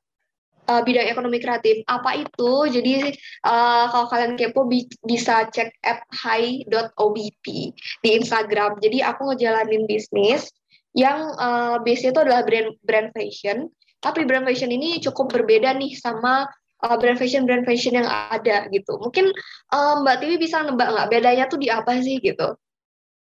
[0.66, 1.86] Eh, bidang ekonomi kreatif.
[1.86, 2.52] Apa itu?
[2.66, 7.46] Jadi eh, kalau kalian kepo bi- bisa cek at hi.obp
[8.02, 8.82] di Instagram.
[8.82, 10.50] Jadi aku ngejalanin bisnis
[10.98, 13.70] yang eh, base itu adalah brand brand fashion.
[14.02, 16.46] Tapi brand fashion ini cukup berbeda nih sama
[16.84, 19.00] uh, brand fashion brand fashion yang ada gitu.
[19.00, 19.32] Mungkin
[19.72, 22.54] uh, Mbak Tiwi bisa nebak nggak bedanya tuh di apa sih gitu?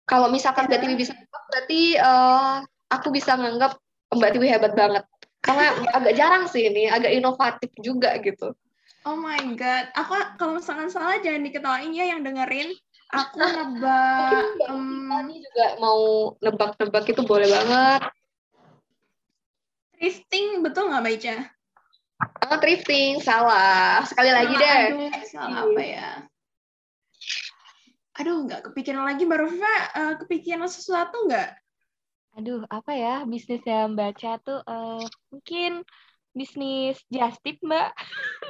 [0.08, 3.78] Kalau misalkan Mbak Tiwi bisa nebak, berarti uh, aku bisa nganggap
[4.12, 5.04] Mbak Tiwi hebat banget.
[5.48, 8.52] Karena agak jarang sih ini, agak inovatif juga gitu.
[9.08, 12.76] Oh my god, aku kalau misalkan salah jangan diketawain ya yang dengerin.
[13.16, 16.00] Aku nebak Mungkin Mbak em, Tiwi nih juga mau
[16.44, 18.02] nebak-nebak itu boleh banget.
[19.98, 21.36] thrifting betul nggak Mbak Ica?
[22.44, 24.04] Ah, thrifting, salah.
[24.04, 24.82] Sekali lagi deh.
[24.92, 26.10] Aduh, salah apa ya?
[28.18, 29.24] Aduh, nggak kepikiran lagi.
[29.24, 31.50] Mbak Rufa, eh, kepikiran sesuatu nggak?
[32.38, 35.82] Aduh, apa ya bisnis yang baca tuh eh, mungkin
[36.38, 37.90] bisnis just tip, Mbak.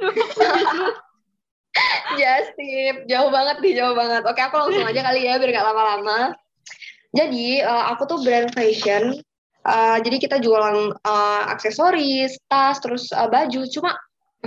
[2.17, 4.25] Just tip, jauh banget nih, jauh banget.
[4.25, 6.33] Oke, aku langsung aja kali ya, biar gak lama-lama.
[7.13, 9.13] Jadi, eh, aku tuh brand fashion.
[9.67, 13.61] Eh, jadi kita jualan eh, aksesoris, tas, terus eh, baju.
[13.69, 13.93] Cuma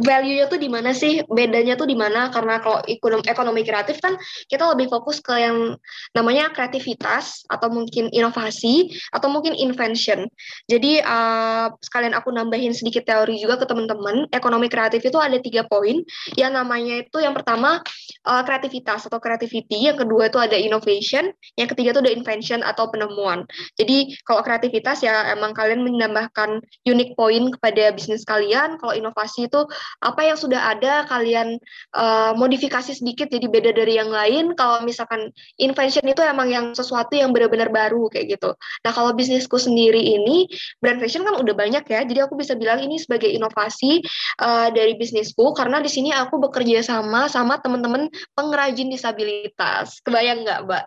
[0.00, 1.20] value-nya tuh di mana sih?
[1.28, 2.32] Bedanya tuh di mana?
[2.32, 4.16] Karena kalau ekonomi, ekonomi kreatif kan
[4.48, 5.76] kita lebih fokus ke yang
[6.16, 10.26] namanya kreativitas atau mungkin inovasi atau mungkin invention.
[10.66, 14.28] Jadi eh, sekalian aku nambahin sedikit teori juga ke teman-teman.
[14.32, 16.02] Ekonomi kreatif itu ada tiga poin.
[16.34, 17.80] Yang namanya itu yang pertama
[18.26, 22.88] eh, kreativitas atau creativity, yang kedua itu ada innovation, yang ketiga itu ada invention atau
[22.88, 23.44] penemuan.
[23.76, 28.80] Jadi kalau kreativitas ya emang kalian menambahkan unique point kepada bisnis kalian.
[28.80, 29.60] Kalau inovasi itu
[29.98, 31.58] apa yang sudah ada kalian
[31.96, 34.54] eh, modifikasi sedikit jadi beda dari yang lain.
[34.54, 38.54] Kalau misalkan invention itu emang yang sesuatu yang benar-benar baru kayak gitu.
[38.86, 40.46] Nah kalau bisnisku sendiri ini
[40.78, 42.00] brand fashion kan udah banyak ya.
[42.06, 44.00] Jadi aku bisa bilang ini sebagai inovasi
[44.40, 49.98] eh, dari bisnisku karena di sini aku bekerja sama sama teman-teman pengrajin disabilitas.
[50.06, 50.84] Kebayang nggak, Mbak?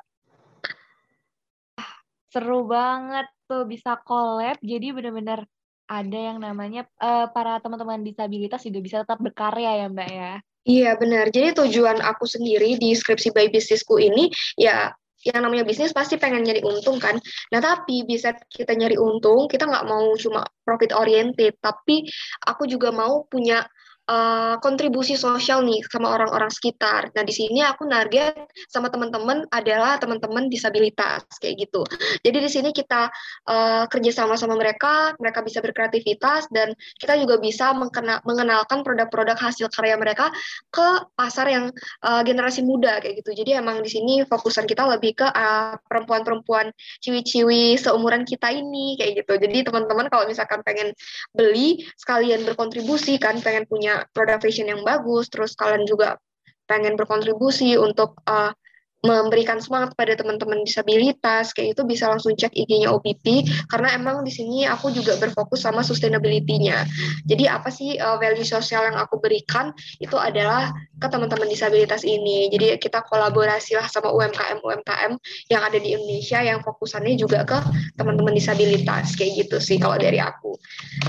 [2.33, 4.57] Seru banget tuh bisa collab.
[4.65, 5.45] Jadi benar-benar
[5.87, 10.33] ada yang namanya eh, para teman-teman disabilitas juga bisa tetap berkarya ya, Mbak ya.
[10.63, 11.27] Iya benar.
[11.27, 16.43] Jadi tujuan aku sendiri di skripsi by bisnisku ini ya yang namanya bisnis pasti pengen
[16.43, 17.19] nyari untung kan.
[17.51, 22.07] Nah tapi bisa kita nyari untung, kita nggak mau cuma profit oriented, tapi
[22.43, 23.63] aku juga mau punya
[24.09, 27.11] uh, kontribusi sosial nih sama orang-orang sekitar.
[27.15, 28.35] Nah di sini aku target
[28.67, 31.85] sama teman-teman adalah teman-teman disabilitas kayak gitu.
[32.23, 33.07] Jadi di sini kita
[33.47, 39.37] uh, kerja sama sama mereka, mereka bisa berkreativitas dan kita juga bisa mengkena- mengenalkan produk-produk
[39.39, 40.31] hasil karya mereka
[40.71, 41.65] ke pasar yang
[42.03, 43.31] uh, generasi muda kayak gitu.
[43.35, 46.71] Jadi emang di sini fokusan kita lebih ke uh, perempuan-perempuan
[47.03, 49.33] ciwi-ciwi seumuran kita ini kayak gitu.
[49.39, 50.91] Jadi teman-teman kalau misalkan pengen
[51.35, 56.17] beli sekalian berkontribusi kan pengen punya produk fashion yang bagus, terus kalian juga
[56.65, 58.55] pengen berkontribusi untuk uh,
[59.03, 64.31] memberikan semangat pada teman-teman disabilitas kayak itu bisa langsung cek IG-nya OPP karena emang di
[64.31, 66.87] sini aku juga berfokus sama sustainability-nya.
[67.27, 72.47] Jadi apa sih uh, value sosial yang aku berikan itu adalah ke teman-teman disabilitas ini.
[72.47, 75.11] Jadi kita kolaborasi lah sama UMKM UMKM
[75.51, 77.59] yang ada di Indonesia yang fokusannya juga ke
[77.99, 80.55] teman-teman disabilitas kayak gitu sih kalau dari aku.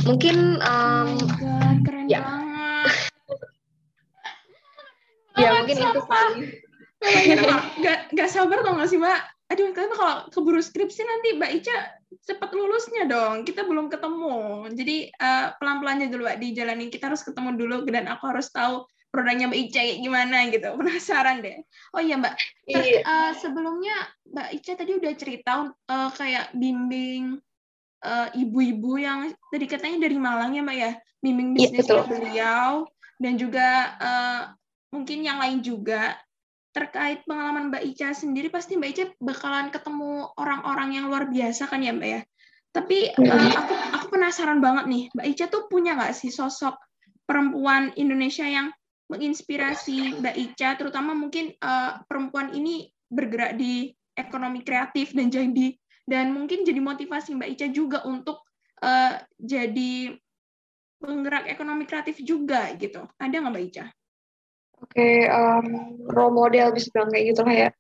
[0.03, 2.26] Mungkin um, Oh God, keren ya.
[2.26, 2.53] banget.
[5.41, 6.28] ya mungkin itu sumpah.
[6.39, 6.49] sih.
[7.05, 9.20] Gak, gak, gak sabar tau gak sih Mbak?
[9.53, 11.76] Aduh, tapi kalau keburu skripsi nanti Mbak Ica
[12.24, 13.45] cepat lulusnya dong.
[13.45, 14.64] Kita belum ketemu.
[14.72, 16.89] Jadi eh, pelan-pelannya dulu Mbak dijalanin.
[16.89, 20.68] Kita harus ketemu dulu dan aku harus tahu produknya Mbak Ica kayak gimana gitu.
[20.80, 21.61] Penasaran deh.
[21.93, 22.35] Oh iya Mbak,
[22.72, 23.01] Ter- Iya.
[23.05, 23.97] eh, sebelumnya
[24.32, 27.37] Mbak Ica tadi udah cerita eh, kayak bimbing
[28.05, 30.92] eh, ibu-ibu yang tadi katanya dari Malang ya Mbak ya,
[31.24, 32.11] bimbing Iya, bisnisnya betul.
[32.12, 32.70] beliau
[33.16, 34.42] dan juga eh,
[34.92, 36.14] mungkin yang lain juga
[36.74, 41.80] terkait pengalaman Mbak Ica sendiri pasti Mbak Ica bakalan ketemu orang-orang yang luar biasa kan
[41.80, 42.20] ya Mbak ya.
[42.74, 46.74] Tapi eh, aku aku penasaran banget nih Mbak Ica tuh punya nggak sih sosok
[47.24, 48.74] perempuan Indonesia yang
[49.09, 55.74] menginspirasi Mbak Ica, terutama mungkin eh, perempuan ini bergerak di ekonomi kreatif dan jadi
[56.05, 58.44] dan mungkin jadi motivasi Mbak Ica juga untuk
[58.84, 60.14] eh, jadi
[61.05, 63.05] penggerak ekonomi kreatif juga gitu.
[63.20, 63.84] Ada nggak Mbak Ica?
[64.84, 67.70] Oke, okay, um, role model bisa bilang kayak gitu lah ya.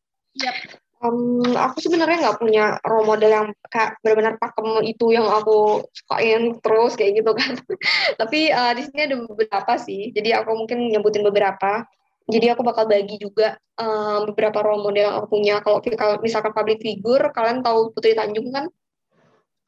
[0.40, 0.56] Yep.
[1.04, 6.56] Um, aku sebenarnya nggak punya role model yang kayak benar-benar pakem itu yang aku sukain
[6.64, 7.60] terus kayak gitu kan.
[8.20, 10.14] Tapi uh, di sini ada beberapa sih.
[10.16, 11.84] Jadi aku mungkin nyebutin beberapa.
[12.24, 15.54] Jadi aku bakal bagi juga um, beberapa role model yang aku punya.
[15.60, 15.84] Kalau
[16.24, 18.64] misalkan public figure, kalian tahu Putri Tanjung kan?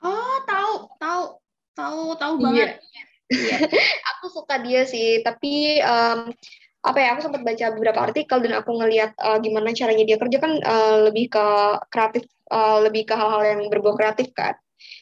[0.00, 1.22] Oh, tahu, tahu,
[1.76, 2.44] tahu, tahu iya.
[2.44, 2.70] banget.
[3.28, 3.56] Iya.
[4.16, 6.32] aku suka dia sih, tapi um,
[6.86, 10.38] apa ya aku sempat baca beberapa artikel dan aku ngelihat uh, gimana caranya dia kerja
[10.38, 11.46] kan uh, lebih ke
[11.90, 14.54] kreatif uh, lebih ke hal-hal yang berbau kreatif kan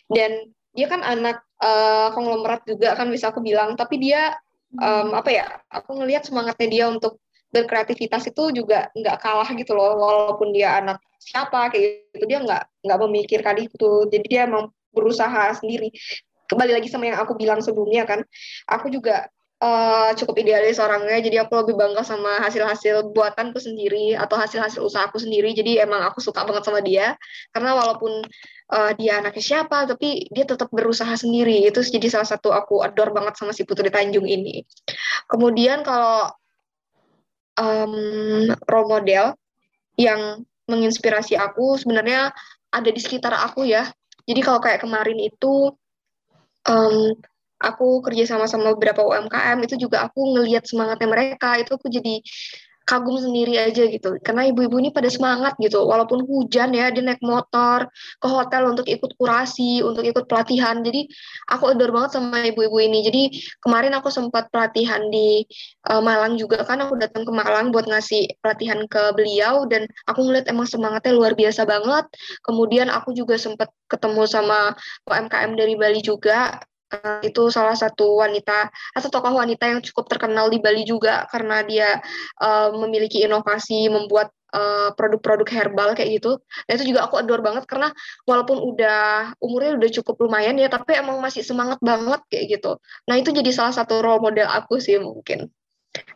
[0.08, 4.32] dan dia kan anak uh, konglomerat juga kan bisa aku bilang tapi dia
[4.80, 7.20] um, apa ya aku ngelihat semangatnya dia untuk
[7.54, 12.62] berkreativitas itu juga nggak kalah gitu loh walaupun dia anak siapa kayak gitu dia nggak
[12.82, 14.10] nggak memikirkan itu.
[14.10, 15.94] Jadi dia emang berusaha sendiri.
[16.50, 18.20] Kembali lagi sama yang aku bilang sebelumnya kan
[18.68, 19.30] aku juga
[19.64, 25.16] uh, cukup idealis orangnya jadi aku lebih bangga sama hasil-hasil buatanku sendiri atau hasil-hasil usahaku
[25.16, 25.56] sendiri.
[25.56, 27.16] Jadi emang aku suka banget sama dia
[27.56, 28.20] karena walaupun
[28.74, 31.64] uh, dia anaknya siapa tapi dia tetap berusaha sendiri.
[31.64, 34.62] Itu jadi salah satu aku adore banget sama si Putri Tanjung ini.
[35.30, 36.28] Kemudian kalau
[37.58, 37.94] um,
[38.66, 39.34] role model
[39.94, 42.32] yang menginspirasi aku sebenarnya
[42.72, 43.90] ada di sekitar aku ya.
[44.24, 45.70] Jadi kalau kayak kemarin itu
[46.64, 47.12] um,
[47.60, 52.20] aku kerja sama sama beberapa UMKM itu juga aku ngelihat semangatnya mereka itu aku jadi
[52.84, 54.20] kagum sendiri aja gitu.
[54.20, 55.84] Karena ibu-ibu ini pada semangat gitu.
[55.84, 57.88] Walaupun hujan ya dia naik motor
[58.20, 60.84] ke hotel untuk ikut kurasi untuk ikut pelatihan.
[60.84, 61.08] Jadi
[61.48, 63.04] aku adore banget sama ibu-ibu ini.
[63.04, 63.22] Jadi
[63.64, 65.42] kemarin aku sempat pelatihan di
[65.88, 66.84] uh, Malang juga kan.
[66.84, 69.64] Aku datang ke Malang buat ngasih pelatihan ke beliau.
[69.64, 72.04] Dan aku ngeliat emang semangatnya luar biasa banget.
[72.44, 74.76] Kemudian aku juga sempat ketemu sama
[75.08, 76.60] UMKM dari Bali juga
[77.24, 82.00] itu salah satu wanita atau tokoh wanita yang cukup terkenal di Bali juga karena dia
[82.40, 86.38] uh, memiliki inovasi membuat eh, produk-produk herbal kayak gitu.
[86.38, 87.90] Nah itu juga aku adore banget karena
[88.22, 92.78] walaupun udah umurnya udah cukup lumayan ya, tapi emang masih semangat banget kayak gitu.
[93.10, 95.50] Nah itu jadi salah satu role model aku sih mungkin.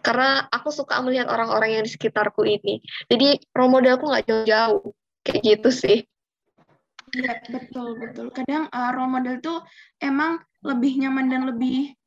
[0.03, 2.79] Karena aku suka melihat orang-orang yang di sekitarku ini.
[3.11, 4.95] Jadi role modelku nggak jauh-jauh
[5.27, 5.99] kayak gitu sih.
[7.15, 8.27] Iya, betul, betul.
[8.35, 9.59] Kadang uh, role model tuh
[10.03, 11.99] emang lebih nyaman dan lebih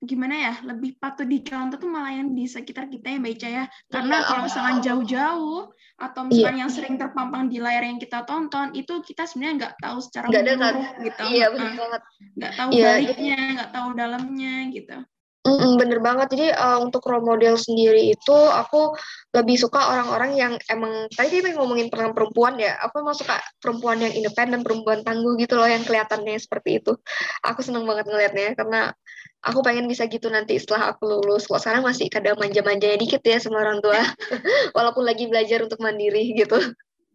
[0.00, 3.64] gimana ya lebih patut dicontoh tuh malah yang di sekitar kita ya Mbak Ica ya
[3.92, 4.28] karena yeah.
[4.32, 5.60] kalau misalkan jauh-jauh
[6.00, 6.62] atau misalnya yeah.
[6.64, 10.88] yang sering terpampang di layar yang kita tonton itu kita sebenarnya nggak tahu secara menyeluruh
[11.04, 12.02] gitu iya benar banget
[12.32, 12.96] nggak tahu yeah.
[12.96, 14.96] baliknya nggak tahu dalamnya gitu
[15.40, 16.36] Bener banget.
[16.36, 18.92] Jadi uh, untuk role model sendiri itu aku
[19.32, 22.76] lebih suka orang-orang yang emang tadi kita ngomongin tentang perempuan ya.
[22.84, 26.92] Aku emang suka perempuan yang independen, perempuan tangguh gitu loh yang kelihatannya seperti itu.
[27.40, 28.92] Aku seneng banget ngelihatnya karena
[29.40, 31.48] aku pengen bisa gitu nanti setelah aku lulus.
[31.48, 33.96] Kok sekarang masih kadang manja-manjanya dikit ya sama orang tua,
[34.76, 36.60] walaupun lagi belajar untuk mandiri gitu.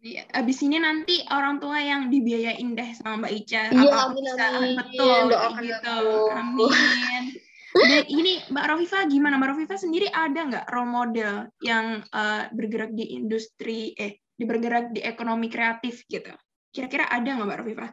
[0.02, 3.62] Iya, abis ini nanti orang tua yang dibiayain deh sama Mbak Ica.
[3.70, 4.74] Iya, amin, amin.
[4.78, 5.98] Betul, doakan gitu.
[6.34, 7.45] Amin.
[7.76, 9.36] Dan ini Mbak Rofifa gimana?
[9.36, 14.96] Mbak Rofifa sendiri ada nggak role model yang uh, bergerak di industri eh di bergerak
[14.96, 16.32] di ekonomi kreatif gitu?
[16.72, 17.86] Kira-kira ada nggak Mbak Rofifa?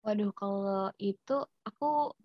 [0.00, 1.36] Waduh, kalau itu
[1.68, 2.16] aku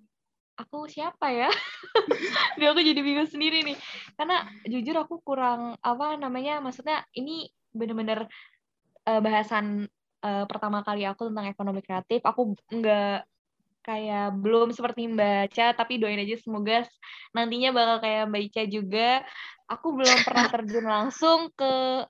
[0.55, 1.51] aku siapa ya?
[2.59, 3.78] Dia aku jadi bingung sendiri nih.
[4.16, 6.63] Karena jujur aku kurang apa namanya?
[6.63, 8.32] Maksudnya ini bener-bener
[9.03, 9.91] uh, bahasan
[10.24, 12.24] uh, pertama kali aku tentang ekonomi kreatif.
[12.24, 13.28] Aku nggak
[13.86, 16.90] kayak belum seperti Mbak Ica, tapi doain aja semoga
[17.38, 19.10] nantinya bakal kayak Mbak Ica juga.
[19.70, 22.06] Aku belum pernah terjun langsung ke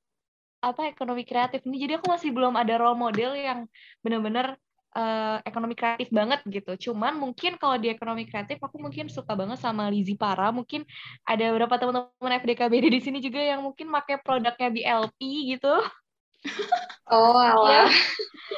[0.63, 3.69] apa ekonomi kreatif ini, jadi aku masih belum ada role model yang
[4.01, 4.57] benar-benar
[4.95, 6.89] uh, ekonomi kreatif banget gitu.
[6.89, 10.49] Cuman mungkin kalau di ekonomi kreatif aku mungkin suka banget sama Lizzy Para.
[10.49, 10.87] Mungkin
[11.27, 15.19] ada beberapa teman-teman FDKBD di sini juga yang mungkin pakai produknya BLP
[15.53, 15.75] gitu.
[17.05, 17.85] Oh, alah.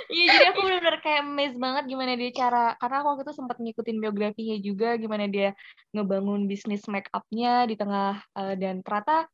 [0.07, 3.57] Iya, jadi aku benar-benar kayak amazed banget gimana dia cara karena aku waktu itu sempat
[3.59, 5.51] ngikutin biografinya juga gimana dia
[5.91, 9.27] ngebangun bisnis make up-nya di tengah uh, dan ternyata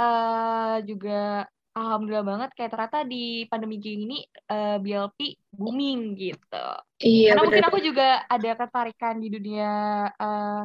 [0.00, 1.44] uh, juga
[1.74, 5.18] alhamdulillah banget kayak ternyata di pandemi gini uh, eh, BLP
[5.52, 6.66] booming gitu.
[7.02, 7.50] Iya, Karena bener.
[7.50, 9.72] mungkin aku juga ada ketertarikan di dunia
[10.08, 10.62] uh,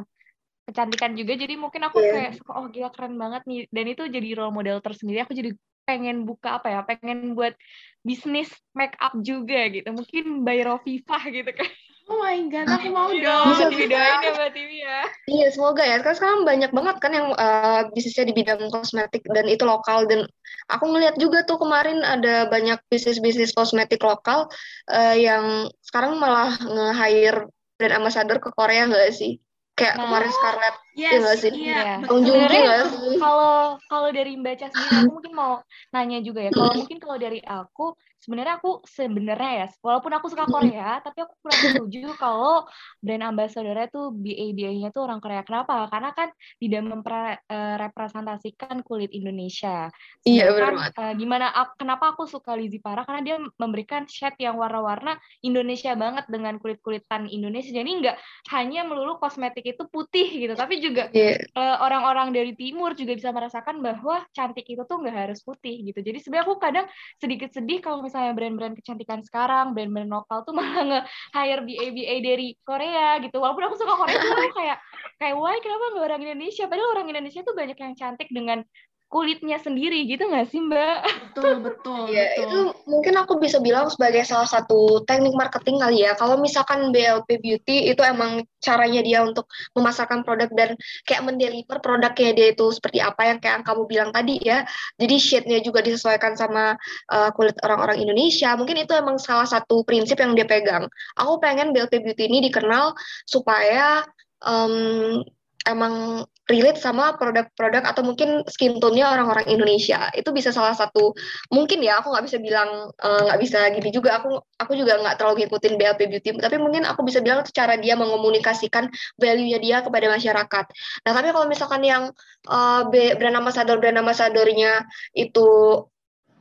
[0.70, 2.30] kecantikan juga jadi mungkin aku yeah.
[2.30, 5.50] kayak oh gila keren banget nih dan itu jadi role model tersendiri aku jadi
[5.88, 7.54] pengen buka apa ya pengen buat
[8.00, 11.70] bisnis make up juga gitu mungkin by Rofifah gitu kan
[12.10, 13.54] Oh my god, aku mau dong.
[13.54, 15.00] Bisa videoin ya Mbak Tiwi ya.
[15.30, 16.02] Iya, semoga ya.
[16.02, 20.26] Sekarang, sekarang banyak banget kan yang uh, bisnisnya di bidang kosmetik dan itu lokal dan
[20.66, 24.50] aku ngeliat juga tuh kemarin ada banyak bisnis-bisnis kosmetik lokal
[24.90, 27.46] uh, yang sekarang malah nge-hire
[27.78, 29.38] brand ambassador ke Korea nggak sih?
[29.78, 31.50] Kayak nah, kemarin Scarlett, yes, ya nggak sih?
[31.56, 31.84] Iya.
[32.04, 33.16] Nggak sih?
[33.16, 33.54] Kalau
[33.88, 35.52] kalau dari Mbak Ca sendiri, aku mungkin mau
[35.94, 36.50] nanya juga ya.
[36.52, 37.86] Kalau mungkin kalau dari aku,
[38.20, 42.68] sebenarnya aku sebenarnya ya, walaupun aku suka Korea, tapi aku kurang setuju kalau
[43.00, 45.42] brand ambassador-nya tuh BA-BA-nya tuh orang Korea.
[45.42, 45.88] Kenapa?
[45.88, 46.28] Karena kan
[46.60, 49.88] tidak merepresentasikan kulit Indonesia.
[50.28, 51.48] Iya, benar uh, gimana?
[51.80, 53.08] Kenapa aku suka Lizzy Para?
[53.08, 57.72] Karena dia memberikan shade yang warna-warna Indonesia banget dengan kulit-kulitan Indonesia.
[57.72, 58.16] Jadi nggak
[58.52, 61.40] hanya melulu kosmetik itu putih gitu, tapi juga yeah.
[61.40, 61.46] Iya.
[61.54, 66.02] uh, orang-orang dari timur juga bisa merasakan bahwa cantik itu tuh nggak harus putih gitu.
[66.02, 70.82] Jadi sebenarnya aku kadang sedikit sedih kalau misalnya brand-brand kecantikan sekarang, brand-brand lokal tuh malah
[70.82, 73.38] nge-hire BA-BA dari Korea gitu.
[73.38, 74.78] Walaupun aku suka Korea tuh kayak
[75.22, 76.64] kayak why kenapa nggak orang Indonesia?
[76.66, 78.66] Padahal orang Indonesia tuh banyak yang cantik dengan
[79.10, 80.98] kulitnya sendiri gitu nggak sih Mbak?
[81.34, 82.02] Betul betul.
[82.14, 82.42] ya betul.
[82.46, 86.14] itu mungkin aku bisa bilang sebagai salah satu teknik marketing kali ya.
[86.14, 90.78] Kalau misalkan BLP Beauty itu emang caranya dia untuk memasarkan produk dan
[91.10, 94.62] kayak mendeliver produknya dia itu seperti apa yang kayak kamu bilang tadi ya.
[94.94, 96.78] Jadi shade-nya juga disesuaikan sama
[97.10, 98.54] uh, kulit orang-orang Indonesia.
[98.54, 100.86] Mungkin itu emang salah satu prinsip yang dia pegang.
[101.18, 102.94] Aku pengen BLP Beauty ini dikenal
[103.26, 104.06] supaya
[104.46, 105.18] um,
[105.66, 110.10] emang relate sama produk-produk atau mungkin skin tone-nya orang-orang Indonesia.
[110.12, 111.14] Itu bisa salah satu
[111.54, 114.18] mungkin ya aku nggak bisa bilang eh, nggak uh, bisa gini juga.
[114.18, 117.94] Aku aku juga nggak terlalu ngikutin BLP Beauty tapi mungkin aku bisa bilang cara dia
[117.94, 120.64] mengomunikasikan value-nya dia kepada masyarakat.
[121.06, 122.10] Nah tapi kalau misalkan yang
[122.50, 124.84] uh, brand ambassador brand ambassadornya
[125.14, 125.46] itu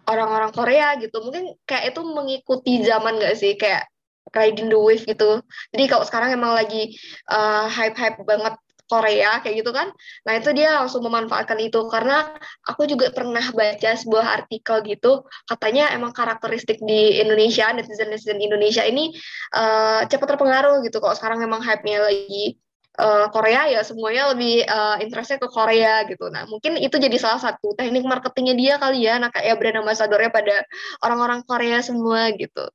[0.10, 3.53] orang-orang Korea gitu mungkin kayak itu mengikuti zaman nggak sih?
[3.53, 3.86] Kayak
[4.34, 5.41] riding the wave gitu.
[5.74, 6.97] Jadi kalau sekarang emang lagi
[7.30, 8.57] uh, hype-hype banget
[8.90, 9.94] Korea kayak gitu kan.
[10.26, 12.34] Nah, itu dia langsung memanfaatkan itu karena
[12.66, 19.14] aku juga pernah baca sebuah artikel gitu, katanya emang karakteristik di Indonesia, netizen-netizen Indonesia ini
[19.54, 22.58] uh, cepat terpengaruh gitu kok sekarang emang hype-nya lagi
[22.98, 26.28] uh, Korea ya semuanya lebih uh, interestnya ke Korea gitu.
[26.34, 30.34] Nah, mungkin itu jadi salah satu teknik marketingnya dia kali ya, nah kayak brand ambassadornya
[30.34, 30.66] pada
[31.06, 32.66] orang-orang Korea semua gitu.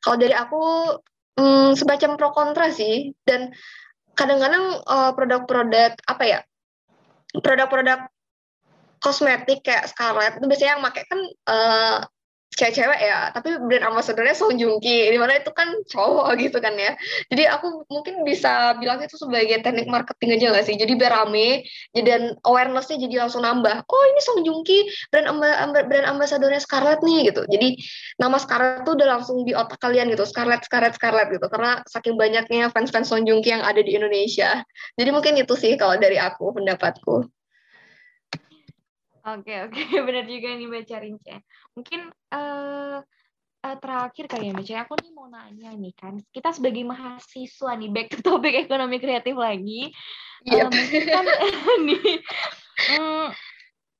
[0.00, 0.62] Kalau dari aku
[1.38, 3.52] hmm, semacam pro kontra sih dan
[4.18, 6.40] kadang-kadang uh, produk-produk apa ya
[7.38, 8.10] produk-produk
[8.98, 11.98] kosmetik kayak Scarlett itu biasanya yang pakai kan uh,
[12.56, 16.74] cewek-cewek ya, tapi brand ambassadornya Song Joong Ki, di mana itu kan cowok gitu kan
[16.74, 16.96] ya.
[17.28, 20.74] Jadi aku mungkin bisa bilang itu sebagai teknik marketing aja nggak sih?
[20.74, 21.62] Jadi biar rame,
[21.94, 23.86] dan awarenessnya jadi langsung nambah.
[23.86, 27.46] Oh ini Song Joong Ki, brand, amba, brand ambassadornya Scarlett nih gitu.
[27.46, 27.78] Jadi
[28.18, 31.46] nama Scarlett tuh udah langsung di otak kalian gitu, Scarlett, Scarlett, Scarlett gitu.
[31.46, 34.66] Karena saking banyaknya fans-fans Song Joong Ki yang ada di Indonesia.
[34.98, 37.37] Jadi mungkin itu sih kalau dari aku, pendapatku.
[39.36, 41.36] Oke oke benar juga nih Mbak Carince.
[41.76, 42.00] Mungkin
[42.32, 42.98] uh,
[43.64, 47.90] uh, terakhir kali ya Mbak Aku nih mau nanya nih kan, kita sebagai mahasiswa nih
[47.92, 49.92] back to topik ekonomi kreatif lagi.
[50.46, 50.66] Yep.
[50.66, 51.24] Uh, mungkin kan
[51.88, 52.14] nih
[52.96, 53.28] um,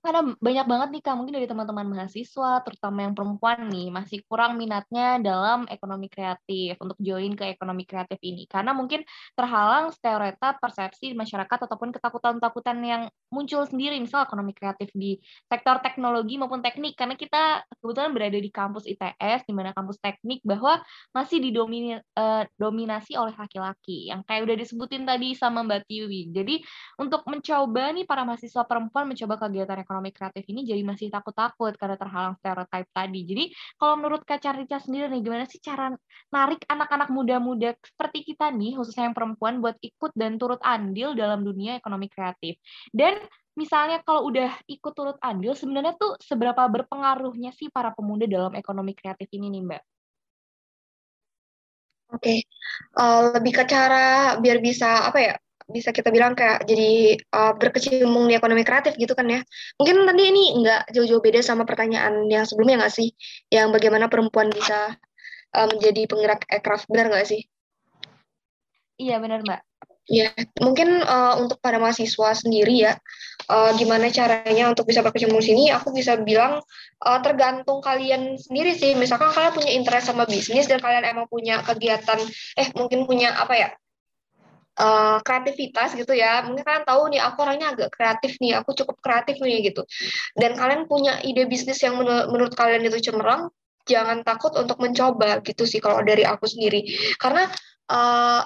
[0.09, 4.57] karena banyak banget nih Kak, mungkin dari teman-teman mahasiswa, terutama yang perempuan nih, masih kurang
[4.57, 8.49] minatnya dalam ekonomi kreatif, untuk join ke ekonomi kreatif ini.
[8.49, 9.05] Karena mungkin
[9.37, 16.41] terhalang stereotip persepsi masyarakat ataupun ketakutan-ketakutan yang muncul sendiri, misal ekonomi kreatif di sektor teknologi
[16.41, 20.81] maupun teknik, karena kita kebetulan berada di kampus ITS, di mana kampus teknik, bahwa
[21.13, 26.33] masih didominasi eh, oleh laki-laki, yang kayak udah disebutin tadi sama Mbak Tiwi.
[26.33, 26.65] Jadi,
[26.97, 31.99] untuk mencoba nih para mahasiswa perempuan mencoba kegiatan ekonomi kreatif ini jadi masih takut-takut karena
[31.99, 33.21] terhalang stereotip tadi.
[33.27, 33.45] Jadi
[33.77, 35.93] kalau menurut Kak Carita sendiri nih, gimana sih cara
[36.31, 41.43] narik anak-anak muda-muda seperti kita nih, khususnya yang perempuan, buat ikut dan turut andil dalam
[41.43, 42.57] dunia ekonomi kreatif?
[42.95, 43.19] Dan
[43.59, 48.95] misalnya kalau udah ikut turut andil, sebenarnya tuh seberapa berpengaruhnya sih para pemuda dalam ekonomi
[48.95, 49.83] kreatif ini nih Mbak?
[52.09, 52.39] Oke, okay.
[52.97, 55.35] uh, eh, lebih ke cara biar bisa apa ya
[55.69, 59.45] bisa kita bilang kayak jadi uh, berkecimpung di ekonomi kreatif gitu kan ya.
[59.77, 63.13] Mungkin tadi ini nggak jauh-jauh beda sama pertanyaan yang sebelumnya nggak sih?
[63.53, 64.97] Yang bagaimana perempuan bisa
[65.53, 67.45] uh, menjadi penggerak aircraft, benar nggak sih?
[68.99, 69.61] Iya benar mbak.
[70.09, 70.33] Ya,
[70.65, 72.97] mungkin uh, untuk para mahasiswa sendiri ya,
[73.53, 75.69] uh, gimana caranya untuk bisa berkecimpung sini?
[75.69, 76.65] Aku bisa bilang
[77.05, 78.97] uh, tergantung kalian sendiri sih.
[78.97, 82.17] Misalkan kalian punya interest sama bisnis dan kalian emang punya kegiatan,
[82.57, 83.69] eh mungkin punya apa ya,
[84.79, 86.41] uh, kreativitas gitu ya.
[86.47, 89.83] Mungkin kalian tahu nih aku orangnya agak kreatif nih aku cukup kreatif nih gitu.
[90.39, 93.51] Dan kalian punya ide bisnis yang menur menurut kalian itu cemerlang
[93.89, 96.87] jangan takut untuk mencoba gitu sih kalau dari aku sendiri.
[97.19, 97.51] Karena
[97.91, 98.43] uh,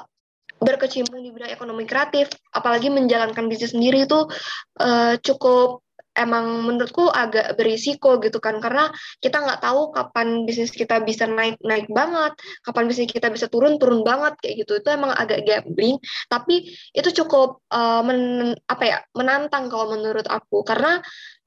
[0.62, 4.30] berkecimpung di bidang ekonomi kreatif apalagi menjalankan bisnis sendiri itu
[4.78, 5.83] uh, cukup
[6.13, 11.57] emang menurutku agak berisiko gitu kan karena kita nggak tahu kapan bisnis kita bisa naik
[11.65, 15.97] naik banget kapan bisnis kita bisa turun turun banget kayak gitu itu emang agak gambling
[16.29, 21.01] tapi itu cukup uh, men, apa ya menantang kalau menurut aku karena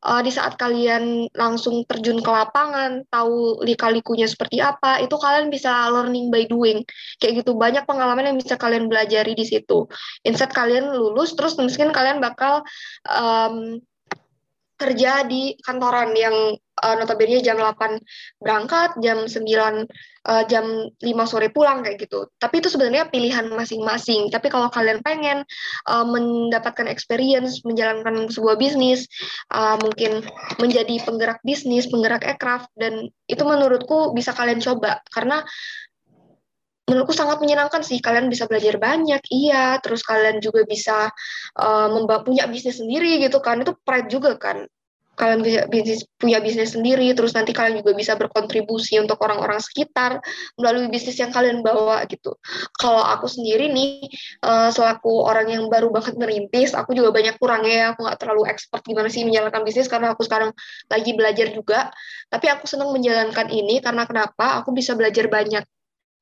[0.05, 5.89] uh, di saat kalian langsung terjun ke lapangan, tahu lika-likunya seperti apa, itu kalian bisa
[5.89, 6.85] learning by doing.
[7.17, 9.89] Kayak gitu banyak pengalaman yang bisa kalian belajari di situ.
[10.21, 12.61] Instead kalian lulus, terus mungkin kalian bakal
[13.09, 13.81] um,
[14.75, 17.99] kerja di kantoran yang uh, notabene jam 8
[18.43, 19.87] berangkat, jam 9
[20.25, 20.65] uh, jam
[20.99, 22.27] 5 sore pulang kayak gitu.
[22.41, 24.27] Tapi itu sebenarnya pilihan masing-masing.
[24.33, 25.47] Tapi kalau kalian pengen
[25.87, 29.07] uh, mendapatkan experience menjalankan sebuah bisnis,
[29.53, 30.25] uh, mungkin
[30.59, 35.41] menjadi penggerak bisnis, penggerak aircraft dan itu menurutku bisa kalian coba karena
[36.85, 41.09] menurutku sangat menyenangkan sih kalian bisa belajar banyak iya terus kalian juga bisa
[41.57, 41.87] uh,
[42.21, 44.69] punya bisnis sendiri gitu kan itu pride juga kan
[45.15, 50.19] kalian bisa bisnis, punya bisnis sendiri, terus nanti kalian juga bisa berkontribusi untuk orang-orang sekitar
[50.59, 52.35] melalui bisnis yang kalian bawa gitu.
[52.75, 54.11] Kalau aku sendiri nih,
[54.43, 58.43] uh, selaku orang yang baru banget merintis, aku juga banyak kurangnya ya, aku nggak terlalu
[58.51, 60.51] expert gimana sih menjalankan bisnis karena aku sekarang
[60.91, 61.79] lagi belajar juga.
[62.27, 64.59] Tapi aku senang menjalankan ini karena kenapa?
[64.61, 65.63] Aku bisa belajar banyak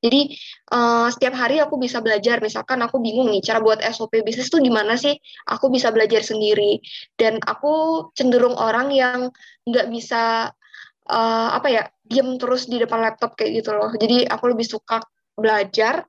[0.03, 0.35] jadi
[0.75, 2.43] uh, setiap hari aku bisa belajar.
[2.43, 5.15] Misalkan aku bingung nih cara buat SOP bisnis tuh gimana sih?
[5.47, 6.83] Aku bisa belajar sendiri.
[7.15, 9.31] Dan aku cenderung orang yang
[9.63, 10.51] nggak bisa
[11.07, 13.95] uh, apa ya diam terus di depan laptop kayak gitu loh.
[13.95, 14.99] Jadi aku lebih suka
[15.39, 16.03] belajar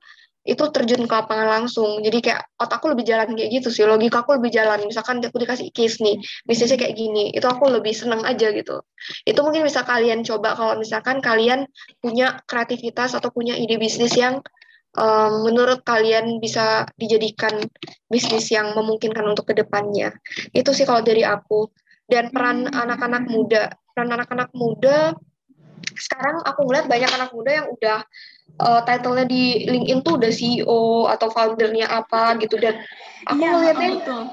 [0.45, 2.05] itu terjun ke lapangan langsung.
[2.05, 4.85] Jadi kayak otakku lebih jalan kayak gitu sih, logika aku lebih jalan.
[4.85, 8.85] Misalkan aku dikasih case nih, bisnisnya kayak gini, itu aku lebih seneng aja gitu.
[9.25, 11.65] Itu mungkin bisa kalian coba kalau misalkan kalian
[11.97, 14.45] punya kreativitas atau punya ide bisnis yang
[14.93, 17.65] um, menurut kalian bisa dijadikan
[18.05, 20.13] bisnis yang memungkinkan untuk ke depannya.
[20.53, 21.73] Itu sih kalau dari aku.
[22.05, 25.17] Dan peran anak-anak muda, peran anak-anak muda
[25.95, 27.99] sekarang aku ngeliat banyak anak muda yang udah
[28.61, 32.55] uh, title-nya di LinkedIn tuh udah CEO atau foundernya apa gitu.
[32.59, 32.79] Dan
[33.27, 34.23] aku iya, ngeliatnya betul.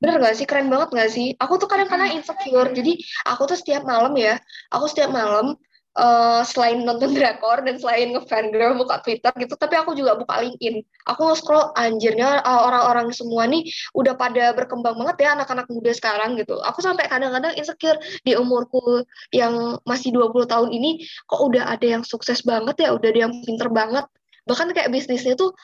[0.00, 0.46] bener gak sih?
[0.48, 1.28] Keren banget gak sih?
[1.38, 2.70] Aku tuh kadang-kadang insecure.
[2.72, 4.36] Jadi aku tuh setiap malam ya
[4.72, 5.56] aku setiap malam
[5.98, 10.82] uh, selain nonton drakor dan selain ngefangirl buka Twitter gitu, tapi aku juga buka LinkedIn.
[11.10, 13.66] Aku nge-scroll anjirnya uh, orang-orang semua nih
[13.96, 16.58] udah pada berkembang banget ya anak-anak muda sekarang gitu.
[16.62, 19.02] Aku sampai kadang-kadang insecure di umurku
[19.34, 23.32] yang masih 20 tahun ini kok udah ada yang sukses banget ya, udah ada yang
[23.42, 24.06] pinter banget.
[24.46, 25.54] Bahkan kayak bisnisnya tuh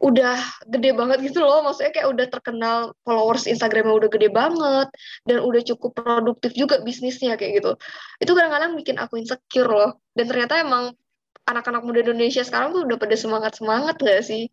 [0.00, 0.36] udah
[0.66, 1.60] gede banget gitu loh.
[1.60, 4.88] Maksudnya kayak udah terkenal followers Instagramnya udah gede banget
[5.28, 7.72] dan udah cukup produktif juga bisnisnya kayak gitu.
[8.18, 10.00] Itu kadang-kadang bikin aku insecure loh.
[10.16, 10.96] Dan ternyata emang
[11.44, 14.48] anak-anak muda Indonesia sekarang tuh udah pada semangat semangat gak sih?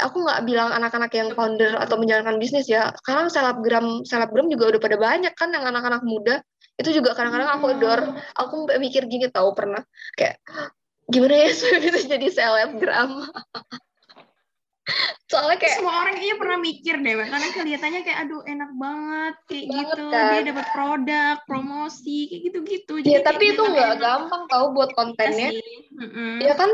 [0.00, 2.88] Aku nggak bilang anak-anak yang founder atau menjalankan bisnis ya.
[3.04, 6.40] Sekarang selebgram selebgram juga udah pada banyak kan yang anak-anak muda.
[6.80, 8.04] Itu juga kadang-kadang aku adore.
[8.40, 9.84] Aku mikir gini tahu pernah?
[10.16, 10.40] Kayak
[11.10, 13.10] gimana ya supaya bisa jadi selebgram
[15.30, 19.66] soalnya kayak semua orang kayaknya pernah mikir deh karena kelihatannya kayak aduh enak banget kayak
[19.70, 20.04] banget, gitu.
[20.10, 20.30] kan?
[20.30, 25.54] dia dapat produk promosi kayak gitu gitu ya tapi itu nggak gampang tau buat kontennya.
[26.42, 26.70] ya kan?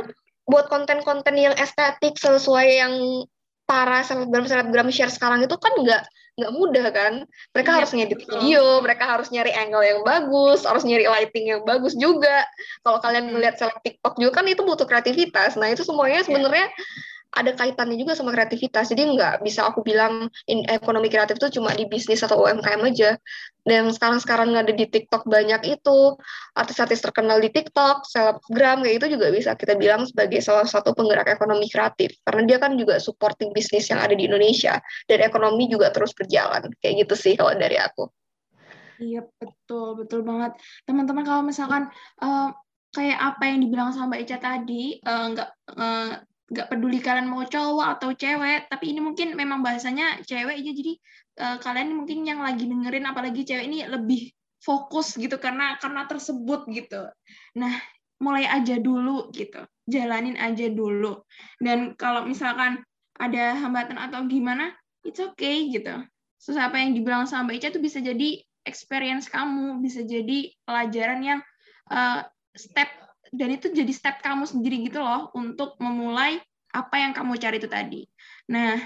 [0.47, 2.95] Buat konten-konten yang estetik sesuai yang
[3.67, 6.03] para selebgram selebgram share sekarang itu kan nggak
[6.37, 7.15] nggak mudah kan?
[7.57, 11.63] Mereka ya, harus ngedit video mereka harus nyari angle yang bagus harus nyari lighting yang
[11.67, 12.47] bagus juga.
[12.87, 15.59] Kalau kalian melihat seleb TikTok juga kan itu butuh kreativitas.
[15.59, 16.27] Nah itu semuanya iya.
[16.29, 16.67] sebenarnya
[17.35, 18.89] ada kaitannya juga sama kreativitas.
[18.93, 23.19] Jadi nggak bisa aku bilang in, ekonomi kreatif itu cuma di bisnis atau UMKM aja.
[23.67, 25.99] Dan sekarang-sekarang ada di TikTok banyak itu,
[26.55, 31.27] artis-artis terkenal di TikTok, selebgram, kayak itu juga bisa kita bilang sebagai salah satu penggerak
[31.27, 32.15] ekonomi kreatif.
[32.23, 34.79] Karena dia kan juga supporting bisnis yang ada di Indonesia.
[35.11, 36.71] Dan ekonomi juga terus berjalan.
[36.79, 38.07] Kayak gitu sih kalau dari aku.
[39.03, 39.99] Iya, betul.
[40.01, 40.57] Betul banget.
[40.89, 41.91] Teman-teman kalau misalkan
[42.23, 42.55] uh,
[42.97, 46.11] kayak apa yang dibilang sama Mbak Ica tadi, uh, nggak uh,
[46.47, 50.73] nggak peduli kalian mau cowok atau cewek tapi ini mungkin memang bahasanya cewek aja.
[50.73, 50.93] Jadi
[51.43, 54.31] uh, kalian mungkin yang lagi dengerin apalagi cewek ini lebih
[54.63, 57.07] fokus gitu karena karena tersebut gitu.
[57.59, 57.75] Nah
[58.23, 59.63] mulai aja dulu gitu.
[59.87, 61.23] Jalanin aja dulu.
[61.63, 62.83] Dan kalau misalkan
[63.17, 66.03] ada hambatan atau gimana it's okay gitu.
[66.43, 71.23] Terus apa yang dibilang sama Mbak Ica itu bisa jadi experience kamu bisa jadi pelajaran
[71.23, 71.41] yang
[71.91, 72.27] uh,
[72.59, 76.39] step dan itu jadi step kamu sendiri gitu loh untuk memulai
[76.75, 78.03] apa yang kamu cari itu tadi.
[78.53, 78.77] Nah,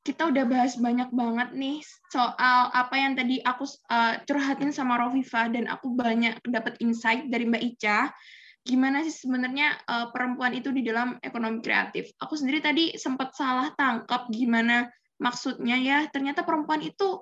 [0.00, 1.78] kita udah bahas banyak banget nih
[2.08, 7.44] soal apa yang tadi aku uh, curhatin sama Rofifa dan aku banyak dapat insight dari
[7.44, 8.08] Mbak Ica
[8.64, 12.12] gimana sih sebenarnya uh, perempuan itu di dalam ekonomi kreatif.
[12.20, 14.88] Aku sendiri tadi sempat salah tangkap gimana
[15.20, 15.98] maksudnya ya.
[16.08, 17.20] Ternyata perempuan itu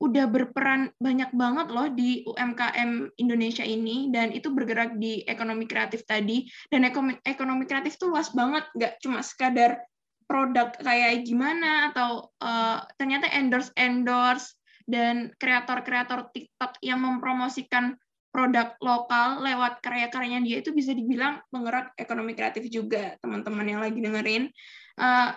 [0.00, 6.08] udah berperan banyak banget loh di UMKM Indonesia ini dan itu bergerak di ekonomi kreatif
[6.08, 9.76] tadi dan ekonomi, ekonomi kreatif tuh luas banget nggak cuma sekadar
[10.24, 14.56] produk kayak gimana atau uh, ternyata endorse endorse
[14.88, 17.94] dan kreator-kreator TikTok yang mempromosikan
[18.30, 23.98] produk lokal lewat karya-karyanya dia itu bisa dibilang penggerak ekonomi kreatif juga teman-teman yang lagi
[23.98, 24.48] dengerin.
[24.94, 25.34] Uh,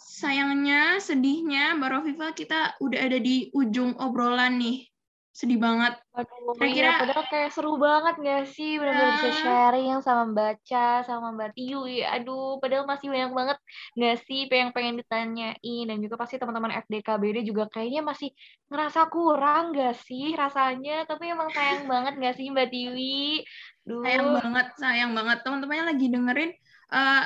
[0.00, 4.90] sayangnya, sedihnya, Mbak Rofifa kita udah ada di ujung obrolan nih
[5.30, 5.94] sedih banget.
[6.12, 10.24] Aduh, Kira-kira iya, padahal kayak seru banget gak sih benar-benar uh, bisa sharing yang sama
[10.34, 11.86] baca sama Mbak Tiu.
[11.86, 13.58] Aduh, padahal masih banyak banget
[13.94, 18.34] gak sih pengen pengen ditanyain dan juga pasti teman-teman FDKBD juga kayaknya masih
[18.68, 21.06] ngerasa kurang gak sih rasanya.
[21.06, 23.46] Tapi emang sayang banget gak sih Mbak Tiwi?
[23.86, 24.02] Duh.
[24.02, 25.38] Sayang banget, sayang banget.
[25.46, 26.50] Teman-temannya lagi dengerin.
[26.90, 27.24] Uh,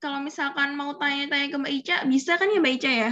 [0.00, 3.10] kalau misalkan mau tanya-tanya ke Mbak Ica, bisa kan ya Mbak Ica ya?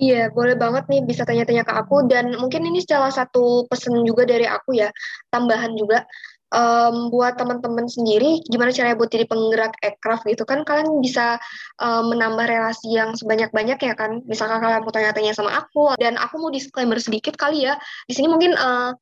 [0.00, 2.08] Iya, boleh banget nih bisa tanya-tanya ke aku.
[2.08, 4.88] Dan mungkin ini salah satu pesan juga dari aku ya,
[5.28, 6.06] tambahan juga.
[6.50, 10.66] Um, buat teman-teman sendiri gimana caranya buat jadi penggerak aircraft gitu kan?
[10.66, 11.38] Kalian bisa
[11.78, 14.18] um, menambah relasi yang sebanyak-banyak ya kan?
[14.26, 17.78] Misalkan kalian mau tanya-tanya sama aku dan aku mau disclaimer sedikit kali ya.
[18.10, 18.98] Di sini mungkin uh,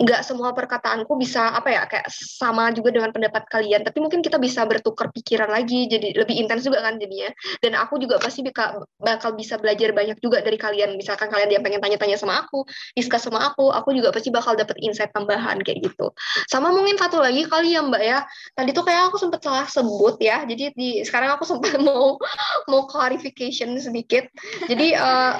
[0.00, 4.40] nggak semua perkataanku bisa apa ya kayak sama juga dengan pendapat kalian tapi mungkin kita
[4.40, 7.28] bisa bertukar pikiran lagi jadi lebih intens juga kan jadinya.
[7.60, 10.96] Dan aku juga pasti bisa bakal bisa belajar banyak juga dari kalian.
[10.96, 12.64] Misalkan kalian yang pengen tanya-tanya sama aku
[12.96, 16.12] diskus sama aku aku juga pasti bakal dapet insight tambahan kayak gitu.
[16.48, 18.24] Sama mungkin satu lagi kali ya mbak ya.
[18.56, 22.16] Tadi tuh kayak aku sempat salah sebut ya jadi di sekarang aku sempat mau
[22.72, 24.24] mau clarification sedikit.
[24.64, 25.36] Jadi uh,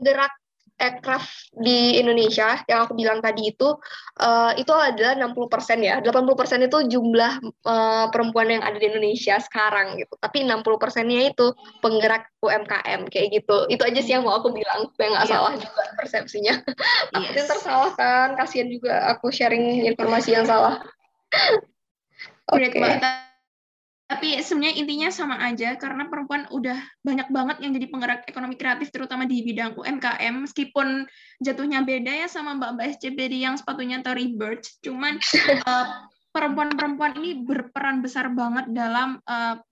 [0.00, 0.39] gerak
[0.80, 3.76] aircraft di Indonesia yang aku bilang tadi itu
[4.18, 6.00] uh, itu adalah 60% ya.
[6.00, 7.32] 80% itu jumlah
[7.68, 10.16] uh, perempuan yang ada di Indonesia sekarang gitu.
[10.16, 11.52] Tapi 60%-nya itu
[11.84, 13.68] penggerak UMKM kayak gitu.
[13.68, 14.88] Itu aja sih yang mau aku bilang.
[14.96, 15.36] Supaya nggak yeah.
[15.36, 16.54] salah juga persepsinya.
[17.10, 17.36] Yes.
[17.36, 18.28] Aku tersalah kan.
[18.38, 20.80] Kasihan juga aku sharing informasi yang salah.
[22.48, 22.70] Oke.
[22.72, 23.29] Okay
[24.10, 26.74] tapi sebenarnya intinya sama aja karena perempuan udah
[27.06, 31.06] banyak banget yang jadi penggerak ekonomi kreatif terutama di bidang UMKM meskipun
[31.38, 35.14] jatuhnya beda ya sama Mbak-mbak SCBD yang sepatunya Tory Burch cuman
[35.62, 35.86] uh,
[36.34, 39.62] perempuan-perempuan ini berperan besar banget dalam uh,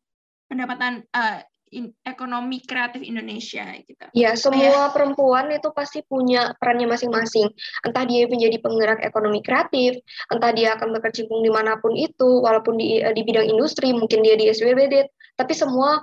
[0.46, 4.04] pendapatan uh, in, ekonomi kreatif Indonesia gitu.
[4.16, 4.92] Ya, semua ya.
[4.92, 7.48] perempuan itu pasti punya perannya masing-masing.
[7.84, 10.00] Entah dia menjadi penggerak ekonomi kreatif,
[10.32, 14.24] entah dia akan berkecimpung di mana pun itu, walaupun di eh, di bidang industri, mungkin
[14.24, 16.00] dia di SWBD, tapi semua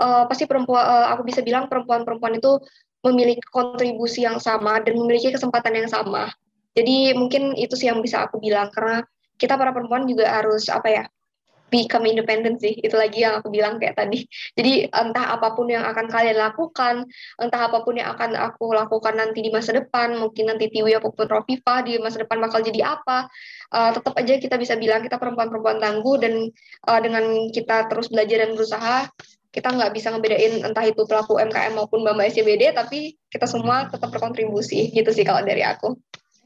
[0.00, 2.58] uh, pasti perempuan uh, aku bisa bilang perempuan-perempuan itu
[3.02, 6.30] memiliki kontribusi yang sama dan memiliki kesempatan yang sama.
[6.72, 9.04] Jadi mungkin itu sih yang bisa aku bilang karena
[9.36, 11.04] kita para perempuan juga harus apa ya
[11.72, 12.76] become independent sih.
[12.76, 14.28] Itu lagi yang aku bilang kayak tadi.
[14.52, 17.08] Jadi entah apa pun yang akan kalian lakukan
[17.40, 21.08] entah apa pun yang akan aku lakukan nanti di masa depan mungkin nanti Tiwi apa
[21.08, 23.30] pun Rofifa di masa depan bakal jadi apa
[23.72, 26.52] uh, tetap aja kita bisa bilang kita perempuan-perempuan tangguh dan
[26.90, 29.08] uh, dengan kita terus belajar dan berusaha
[29.52, 34.08] kita nggak bisa ngebedain entah itu pelaku MKM maupun Mbak SCBD tapi kita semua tetap
[34.08, 34.88] berkontribusi.
[34.88, 35.92] Gitu sih kalau dari aku.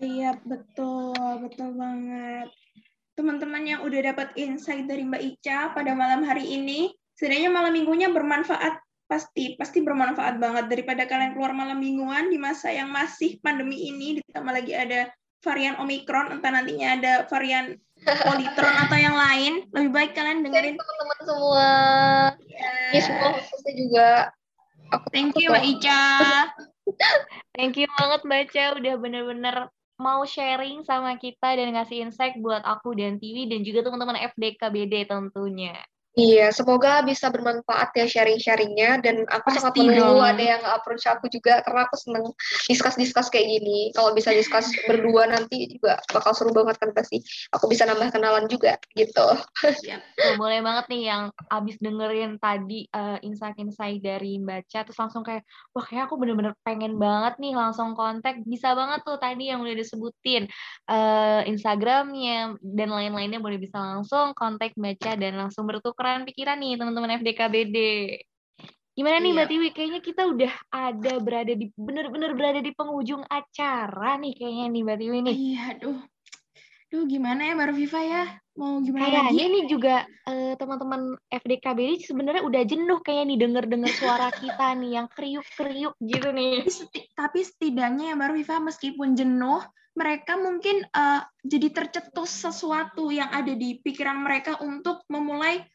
[0.02, 1.14] Iya betul.
[1.46, 2.50] Betul banget
[3.16, 6.92] teman-teman yang udah dapat insight dari Mbak Ica pada malam hari ini.
[7.16, 8.78] Setidaknya malam minggunya bermanfaat.
[9.08, 14.20] Pasti pasti bermanfaat banget daripada kalian keluar malam mingguan di masa yang masih pandemi ini
[14.20, 15.08] ditambah lagi ada
[15.40, 19.64] varian Omikron entah nantinya ada varian Politron atau yang lain.
[19.72, 20.76] Lebih baik kalian dengerin.
[20.76, 21.70] teman-teman semua.
[22.92, 23.04] Yeah.
[23.06, 24.08] semua khususnya juga
[24.92, 26.04] aku thank you Mbak Ica.
[27.58, 29.56] Thank you banget baca udah bener-bener
[29.96, 35.08] mau sharing sama kita dan ngasih insight buat aku dan Tiwi dan juga teman-teman FDKBD
[35.08, 35.76] tentunya.
[36.16, 41.28] Iya, semoga bisa bermanfaat ya sharing-sharingnya dan aku Pasti sangat menunggu ada yang approach aku
[41.28, 42.32] juga karena aku seneng
[42.72, 43.92] discuss-discuss kayak gini.
[43.92, 47.20] Kalau bisa discuss berdua nanti juga bakal seru banget kan pasti.
[47.52, 49.28] Aku bisa nambah kenalan juga gitu.
[49.84, 55.20] Ya, tuh, boleh banget nih yang abis dengerin tadi uh, insight-insight dari baca terus langsung
[55.20, 55.44] kayak
[55.76, 58.40] wah kayak aku bener-bener pengen banget nih langsung kontak.
[58.48, 60.48] Bisa banget tuh tadi yang udah disebutin
[60.88, 66.78] uh, Instagramnya dan lain-lainnya boleh bisa langsung kontak baca dan langsung bertukar tukeran pikiran nih
[66.78, 67.76] teman-teman FDKBD.
[68.94, 69.36] Gimana nih iya.
[69.42, 69.68] Mbak Tiwi?
[69.74, 74.98] Kayaknya kita udah ada berada di bener-bener berada di penghujung acara nih kayaknya nih Mbak
[75.02, 75.34] Tiwi nih.
[75.34, 75.98] Iya, aduh.
[76.86, 78.24] Duh, gimana ya Mbak Viva ya?
[78.54, 79.48] Mau gimana Kayaknya lagi?
[79.50, 79.96] ini juga
[80.30, 86.28] uh, teman-teman FDKBD sebenarnya udah jenuh kayaknya nih denger-denger suara kita nih yang kriuk-kriuk gitu
[86.30, 86.62] nih.
[87.18, 89.58] Tapi setidaknya ya Mbak Viva meskipun jenuh,
[89.98, 95.66] mereka mungkin uh, jadi tercetus sesuatu yang ada di pikiran mereka untuk memulai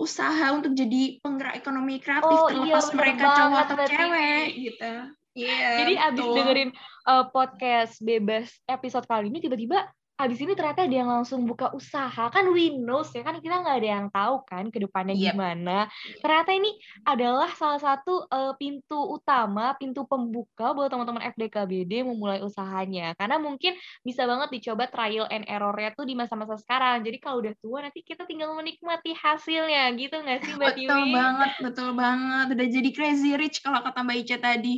[0.00, 4.92] usaha untuk jadi penggerak ekonomi kreatif oh, terlepas iya, mereka cowok atau cewek gitu.
[5.36, 5.46] Iya.
[5.46, 6.70] Yeah, Jadi abis dengerin
[7.06, 9.86] uh, podcast bebas episode kali ini tiba-tiba
[10.20, 13.88] habis ini ternyata yang langsung buka usaha kan we knows ya kan kita nggak ada
[13.88, 15.32] yang tahu kan ke depannya Yep.
[15.32, 15.78] gimana
[16.20, 16.70] ternyata ini
[17.08, 23.72] adalah salah satu eh, pintu utama pintu pembuka buat teman-teman FDKBD memulai usahanya karena mungkin
[24.04, 28.04] bisa banget dicoba trial and error-nya tuh di masa-masa sekarang jadi kalau udah tua nanti
[28.04, 31.12] kita tinggal menikmati hasilnya gitu nggak sih Mbak Betul Tiwi?
[31.14, 32.46] banget, betul banget.
[32.52, 34.74] Udah jadi crazy rich kalau kata Mbak Ica tadi.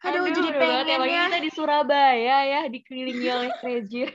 [0.00, 1.24] Aduh, Aduh, jadi pengen ya.
[1.28, 4.08] kita di Surabaya ya, dikelilingi oleh crazy.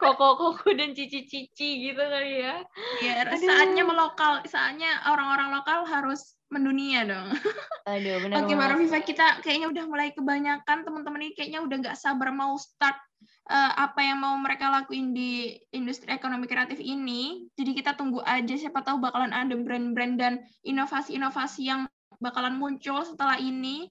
[0.00, 2.56] Koko-koko dan cici-cici gitu kali ya.
[3.00, 3.38] Ya, Aduh.
[3.38, 7.32] saatnya melokal, saatnya orang-orang lokal harus mendunia dong.
[7.92, 8.68] Aduh, benar Oke, banget.
[8.68, 13.00] Mbak Viva, kita kayaknya udah mulai kebanyakan teman-teman ini kayaknya udah nggak sabar mau start
[13.48, 17.48] eh, apa yang mau mereka lakuin di industri ekonomi kreatif ini.
[17.56, 21.88] Jadi kita tunggu aja, siapa tahu bakalan ada brand-brand dan inovasi-inovasi yang
[22.20, 23.88] bakalan muncul setelah ini.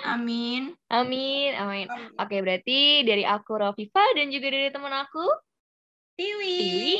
[0.00, 0.72] Amin.
[0.88, 1.86] Amin, amin.
[2.16, 5.24] Oke, berarti dari aku Rafifa dan juga dari teman aku
[6.16, 6.56] Tiwi.
[6.58, 6.92] Tiwi.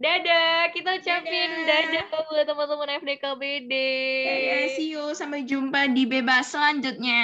[0.00, 2.08] Dadah, kita ucapin Dadah.
[2.08, 3.72] dadah, buat teman-teman FDKBD.
[4.24, 5.12] Ya, see you.
[5.12, 7.20] Sampai jumpa di bebas selanjutnya.